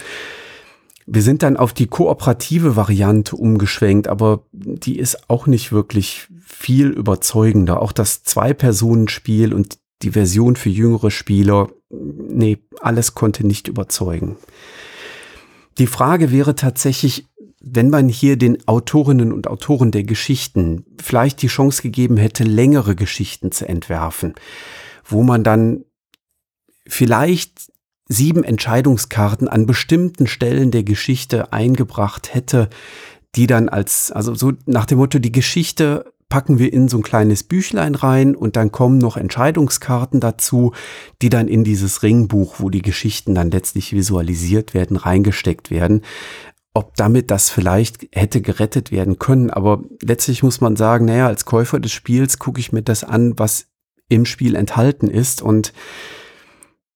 wir 1.07 1.23
sind 1.23 1.43
dann 1.43 1.57
auf 1.57 1.73
die 1.73 1.87
kooperative 1.87 2.77
Variante 2.77 3.37
umgeschwenkt, 3.37 4.09
aber 4.09 4.45
die 4.53 4.99
ist 4.99 5.29
auch 5.29 5.47
nicht 5.47 5.71
wirklich 5.71 6.29
viel 6.41 6.89
überzeugender. 6.89 7.83
Auch 7.83 7.93
das 7.93 8.23
Zwei-Personen-Spiel 8.23 9.53
und 9.53 9.79
die 10.05 10.13
Version 10.13 10.57
für 10.57 10.71
jüngere 10.71 11.11
Spieler, 11.11 11.69
nee, 11.91 12.59
alles 12.81 13.15
konnte 13.15 13.47
nicht 13.47 13.69
überzeugen. 13.69 14.37
Die 15.79 15.87
Frage 15.87 16.31
wäre 16.31 16.55
tatsächlich, 16.55 17.27
wenn 17.61 17.91
man 17.91 18.09
hier 18.09 18.37
den 18.37 18.69
Autorinnen 18.69 19.33
und 19.33 19.49
Autoren 19.49 19.91
der 19.91 20.05
Geschichten 20.05 20.85
vielleicht 21.03 21.43
die 21.43 21.49
Chance 21.49 21.83
gegeben 21.83 22.17
hätte, 22.17 22.45
längere 22.45 22.95
Geschichten 22.95 23.51
zu 23.51 23.67
entwerfen, 23.67 24.35
wo 25.05 25.23
man 25.23 25.43
dann 25.43 25.85
vielleicht 26.87 27.73
sieben 28.07 28.45
Entscheidungskarten 28.45 29.49
an 29.49 29.67
bestimmten 29.67 30.27
Stellen 30.27 30.71
der 30.71 30.85
Geschichte 30.85 31.53
eingebracht 31.53 32.35
hätte, 32.35 32.69
die 33.35 33.47
dann 33.47 33.71
als, 33.71 34.13
also 34.13 34.35
so 34.35 34.53
nach 34.67 34.85
dem 34.85 34.99
Motto, 34.99 35.19
die 35.19 35.33
Geschichte 35.33 36.13
packen 36.35 36.59
wir 36.59 36.73
in 36.73 36.89
so 36.89 36.97
ein 36.97 37.05
kleines 37.05 37.45
Büchlein 37.45 37.95
rein 37.95 38.35
und 38.35 38.57
dann 38.57 38.73
kommen 38.73 38.99
noch 38.99 39.17
Entscheidungskarten 39.17 40.19
dazu, 40.19 40.73
die 41.23 41.29
dann 41.29 41.47
in 41.47 41.63
dieses 41.63 42.03
Ringbuch, 42.03 42.57
wo 42.59 42.71
die 42.71 42.83
Geschichten 42.83 43.37
dann 43.37 43.53
letztlich 43.53 43.93
visualisiert 43.93 44.75
werden, 44.75 44.97
reingesteckt 44.97 45.71
werden. 45.71 46.01
Ob 46.73 46.97
damit 46.97 47.31
das 47.31 47.51
vielleicht 47.51 48.09
hätte 48.11 48.41
gerettet 48.41 48.91
werden 48.91 49.21
können, 49.21 49.49
aber 49.49 49.85
letztlich 50.03 50.43
muss 50.43 50.61
man 50.61 50.75
sagen, 50.75 51.05
naja, 51.05 51.29
als 51.29 51.45
Käufer 51.45 51.79
des 51.79 51.93
Spiels 51.93 52.41
gucke 52.41 52.59
ich 52.59 52.73
mir 52.73 52.83
das 52.83 53.05
an, 53.05 53.39
was 53.39 53.69
im 54.09 54.27
Spiel 54.27 54.57
enthalten 54.57 55.07
ist 55.07 55.41
und 55.41 55.73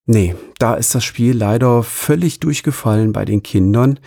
nee, 0.05 0.35
da 0.59 0.75
ist 0.75 0.97
das 0.97 1.05
Spiel 1.05 1.37
leider 1.37 1.85
völlig 1.85 2.41
durchgefallen 2.41 3.13
bei 3.13 3.25
den 3.25 3.45
Kindern. 3.45 4.01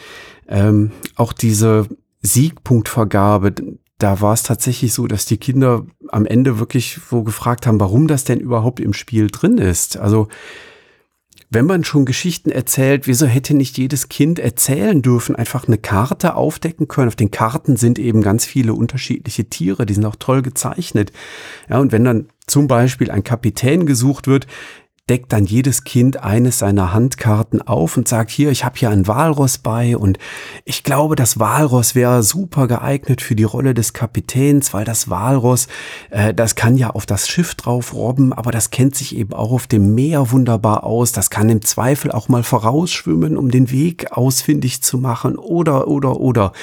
Ähm, 0.50 0.92
auch 1.16 1.32
diese 1.32 1.88
Siegpunktvergabe, 2.22 3.56
da 4.02 4.22
war 4.22 4.34
es 4.34 4.44
tatsächlich 4.44 4.94
so, 4.94 5.08
dass 5.08 5.26
die 5.26 5.38
Kinder 5.38 5.86
am 6.10 6.26
Ende 6.26 6.60
wirklich 6.60 7.00
so 7.10 7.24
gefragt 7.24 7.68
haben, 7.68 7.80
warum 7.80 8.08
das 8.08 8.24
denn 8.24 8.40
überhaupt 8.40 8.80
im 8.80 8.94
Spiel 8.94 9.28
drin 9.28 9.58
ist. 9.58 9.98
Also 9.98 10.28
wenn 11.54 11.66
man 11.66 11.84
schon 11.84 12.06
Geschichten 12.06 12.50
erzählt, 12.50 13.08
wieso 13.08 13.26
hätte 13.26 13.54
nicht 13.54 13.78
jedes 13.78 14.08
Kind 14.08 14.40
erzählen 14.40 15.02
dürfen, 15.02 15.36
einfach 15.36 15.68
eine 15.68 15.78
Karte 15.78 16.36
aufdecken 16.36 16.88
können? 16.88 17.10
Auf 17.10 17.18
den 17.18 17.30
Karten 17.30 17.76
sind 17.76 18.00
eben 18.00 18.22
ganz 18.22 18.46
viele 18.46 18.74
unterschiedliche 18.74 19.50
Tiere, 19.50 19.86
die 19.86 19.94
sind 19.94 20.06
auch 20.06 20.16
toll 20.16 20.42
gezeichnet. 20.42 21.12
Ja, 21.70 21.80
und 21.80 21.92
wenn 21.92 22.06
dann 22.06 22.28
zum 22.48 22.68
Beispiel 22.68 23.12
ein 23.12 23.26
Kapitän 23.26 23.86
gesucht 23.86 24.28
wird, 24.28 24.48
deckt 25.12 25.34
dann 25.34 25.44
jedes 25.44 25.84
Kind 25.84 26.24
eines 26.24 26.60
seiner 26.60 26.94
Handkarten 26.94 27.62
auf 27.62 27.98
und 27.98 28.08
sagt, 28.08 28.32
hier, 28.32 28.50
ich 28.50 28.64
habe 28.64 28.78
hier 28.80 28.92
ein 28.92 29.08
Walross 29.08 29.58
bei 29.58 29.98
und 29.98 30.18
ich 30.64 30.86
glaube, 30.86 31.18
das 31.18 31.38
Walross 31.38 31.96
wäre 31.96 32.24
super 32.24 32.66
geeignet 32.66 33.20
für 33.20 33.36
die 33.36 33.44
Rolle 33.44 33.74
des 33.74 33.92
Kapitäns, 33.92 34.74
weil 34.74 34.86
das 34.86 35.10
Walross, 35.10 35.68
äh, 36.12 36.34
das 36.34 36.56
kann 36.56 36.78
ja 36.78 36.92
auf 36.92 37.06
das 37.06 37.28
Schiff 37.28 37.56
drauf 37.56 37.94
robben, 37.94 38.32
aber 38.32 38.52
das 38.52 38.70
kennt 38.70 38.96
sich 38.96 39.14
eben 39.18 39.34
auch 39.34 39.52
auf 39.52 39.68
dem 39.68 39.94
Meer 39.94 40.32
wunderbar 40.32 40.86
aus. 40.86 41.12
Das 41.12 41.30
kann 41.30 41.50
im 41.50 41.62
Zweifel 41.62 42.10
auch 42.14 42.30
mal 42.30 42.44
vorausschwimmen, 42.44 43.36
um 43.36 43.52
den 43.52 43.70
Weg 43.70 44.14
ausfindig 44.14 44.82
zu 44.82 44.98
machen 44.98 45.38
oder, 45.38 45.90
oder, 45.90 46.22
oder. 46.22 46.54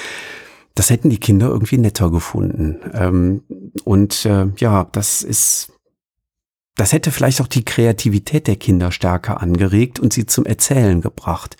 das 0.73 0.89
hätten 0.89 1.11
die 1.11 1.19
Kinder 1.19 1.49
irgendwie 1.49 1.77
netter 1.77 2.09
gefunden. 2.09 2.79
Ähm, 2.95 3.43
und 3.83 4.25
äh, 4.25 4.47
ja, 4.57 4.87
das 4.91 5.21
ist, 5.21 5.71
das 6.75 6.93
hätte 6.93 7.11
vielleicht 7.11 7.41
auch 7.41 7.47
die 7.47 7.65
Kreativität 7.65 8.47
der 8.47 8.55
Kinder 8.55 8.91
stärker 8.91 9.41
angeregt 9.41 9.99
und 9.99 10.13
sie 10.13 10.25
zum 10.25 10.45
Erzählen 10.45 11.01
gebracht. 11.01 11.57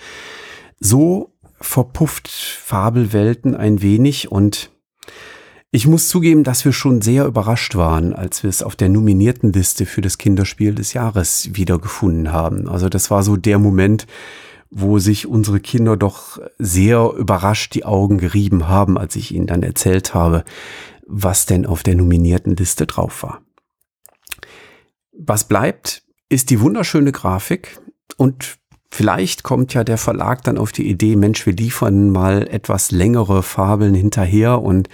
So 0.79 1.33
verpufft 1.61 2.29
Fabelwelten 2.29 3.55
ein 3.55 3.81
wenig 3.81 4.31
und 4.31 4.71
ich 5.71 5.85
muss 5.85 6.07
zugeben, 6.07 6.43
dass 6.43 6.65
wir 6.65 6.73
schon 6.73 7.01
sehr 7.01 7.25
überrascht 7.25 7.75
waren, 7.75 8.13
als 8.13 8.41
wir 8.41 8.49
es 8.49 8.63
auf 8.63 8.75
der 8.75 8.89
nominierten 8.89 9.53
Liste 9.53 9.85
für 9.85 10.01
das 10.01 10.17
Kinderspiel 10.17 10.73
des 10.73 10.93
Jahres 10.93 11.49
wiedergefunden 11.53 12.31
haben. 12.31 12.67
Also 12.67 12.89
das 12.89 13.11
war 13.11 13.21
so 13.21 13.37
der 13.37 13.59
Moment, 13.59 14.07
wo 14.71 14.97
sich 14.97 15.27
unsere 15.27 15.59
Kinder 15.59 15.95
doch 15.95 16.39
sehr 16.57 17.11
überrascht 17.15 17.75
die 17.75 17.85
Augen 17.85 18.17
gerieben 18.17 18.67
haben, 18.67 18.97
als 18.97 19.15
ich 19.15 19.33
ihnen 19.33 19.45
dann 19.45 19.61
erzählt 19.61 20.15
habe, 20.15 20.43
was 21.05 21.45
denn 21.45 21.67
auf 21.67 21.83
der 21.83 21.95
nominierten 21.95 22.55
Liste 22.55 22.87
drauf 22.87 23.21
war. 23.21 23.41
Was 25.21 25.43
bleibt, 25.43 26.03
ist 26.29 26.49
die 26.49 26.61
wunderschöne 26.61 27.11
Grafik 27.11 27.79
und 28.17 28.57
Vielleicht 28.91 29.43
kommt 29.43 29.75
ja 29.75 29.83
der 29.83 29.99
Verlag 29.99 30.43
dann 30.43 30.57
auf 30.57 30.71
die 30.71 30.89
Idee, 30.89 31.15
Mensch, 31.15 31.45
wir 31.45 31.53
liefern 31.53 32.09
mal 32.09 32.47
etwas 32.47 32.89
längere 32.89 33.43
Fabeln 33.43 33.93
hinterher 33.93 34.63
und 34.63 34.89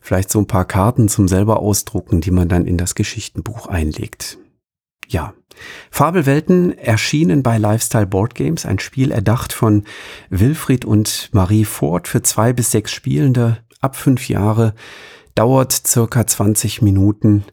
vielleicht 0.00 0.30
so 0.30 0.40
ein 0.40 0.48
paar 0.48 0.64
Karten 0.64 1.08
zum 1.08 1.28
selber 1.28 1.60
ausdrucken, 1.60 2.20
die 2.20 2.32
man 2.32 2.48
dann 2.48 2.66
in 2.66 2.76
das 2.76 2.96
Geschichtenbuch 2.96 3.68
einlegt. 3.68 4.38
Ja, 5.06 5.32
Fabelwelten 5.92 6.76
erschienen 6.76 7.44
bei 7.44 7.56
Lifestyle 7.56 8.08
Board 8.08 8.34
Games, 8.34 8.66
ein 8.66 8.80
Spiel 8.80 9.12
erdacht 9.12 9.52
von 9.52 9.84
Wilfried 10.28 10.84
und 10.84 11.30
Marie 11.32 11.64
Ford 11.64 12.08
für 12.08 12.22
zwei 12.22 12.52
bis 12.52 12.72
sechs 12.72 12.90
Spielende 12.90 13.58
ab 13.80 13.94
fünf 13.94 14.28
Jahre, 14.28 14.74
dauert 15.36 15.72
circa 15.72 16.26
20 16.26 16.82
Minuten. 16.82 17.44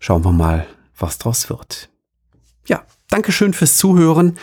Schauen 0.00 0.24
wir 0.24 0.32
mal, 0.32 0.66
was 1.02 1.18
draus 1.18 1.50
wird. 1.50 1.90
Ja, 2.66 2.84
Dankeschön 3.08 3.52
fürs 3.52 3.76
Zuhören 3.76 4.38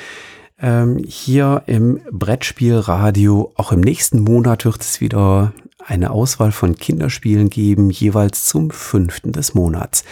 ähm, 0.62 0.98
hier 1.08 1.64
im 1.66 2.02
Brettspielradio. 2.12 3.54
Auch 3.56 3.72
im 3.72 3.80
nächsten 3.80 4.20
Monat 4.20 4.66
wird 4.66 4.82
es 4.82 5.02
wieder 5.02 5.54
eine 5.86 6.12
Auswahl 6.12 6.52
von 6.52 6.76
Kinderspielen 6.76 7.50
geben, 7.50 7.90
jeweils 7.90 8.46
zum 8.46 8.70
fünften 8.70 9.32
des 9.32 9.54
Monats. 9.54 10.04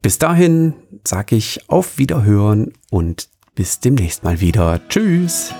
Bis 0.00 0.18
dahin 0.18 0.74
sage 1.06 1.36
ich 1.36 1.68
auf 1.68 1.98
Wiederhören 1.98 2.72
und 2.90 3.28
bis 3.54 3.80
demnächst 3.80 4.24
mal 4.24 4.40
wieder. 4.40 4.80
Tschüss! 4.88 5.52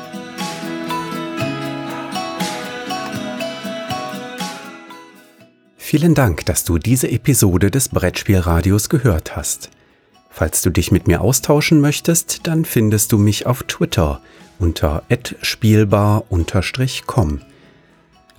Vielen 5.76 6.14
Dank, 6.14 6.46
dass 6.46 6.64
du 6.64 6.78
diese 6.78 7.10
Episode 7.10 7.70
des 7.70 7.90
Brettspielradios 7.90 8.88
gehört 8.88 9.36
hast. 9.36 9.70
Falls 10.34 10.62
du 10.62 10.70
dich 10.70 10.90
mit 10.90 11.06
mir 11.06 11.20
austauschen 11.20 11.80
möchtest, 11.80 12.46
dann 12.46 12.64
findest 12.64 13.12
du 13.12 13.18
mich 13.18 13.44
auf 13.46 13.62
Twitter 13.64 14.22
unter 14.58 15.02
@spielbar_com. 15.42 17.40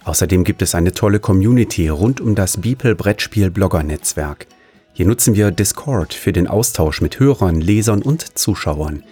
Außerdem 0.04 0.44
gibt 0.44 0.64
es 0.64 0.76
eine 0.76 0.92
tolle 0.92 1.20
Community 1.20 1.88
rund 1.88 2.20
um 2.20 2.34
das 2.34 2.58
Beeple 2.60 2.96
Brettspiel 2.96 3.52
Blogger 3.52 3.84
Netzwerk. 3.84 4.48
Hier 4.92 5.06
nutzen 5.06 5.36
wir 5.36 5.52
Discord 5.52 6.14
für 6.14 6.34
den 6.34 6.48
Austausch 6.48 7.00
mit 7.00 7.20
Hörern, 7.20 7.62
Lesern 7.62 8.02
und 8.02 8.38
Zuschauern. 8.38 9.04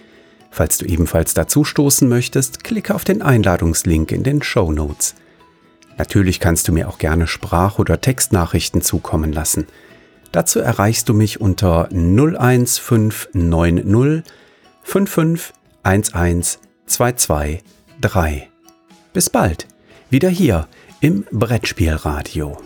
Falls 0.50 0.78
du 0.78 0.84
ebenfalls 0.84 1.34
dazu 1.34 1.64
stoßen 1.64 2.08
möchtest, 2.08 2.64
klicke 2.64 2.94
auf 2.94 3.04
den 3.04 3.22
Einladungslink 3.22 4.10
in 4.12 4.24
den 4.24 4.42
Show 4.42 4.72
Notes. 4.72 5.14
Natürlich 5.98 6.40
kannst 6.40 6.66
du 6.68 6.72
mir 6.72 6.88
auch 6.88 6.98
gerne 6.98 7.26
Sprach- 7.26 7.78
oder 7.78 8.00
Textnachrichten 8.00 8.82
zukommen 8.82 9.32
lassen. 9.32 9.66
Dazu 10.32 10.60
erreichst 10.60 11.08
du 11.08 11.14
mich 11.14 11.40
unter 11.40 11.88
01590 11.92 14.24
5511 14.82 16.58
223. 16.86 18.48
Bis 19.12 19.30
bald, 19.30 19.68
wieder 20.10 20.30
hier 20.30 20.66
im 21.00 21.24
Brettspielradio. 21.30 22.58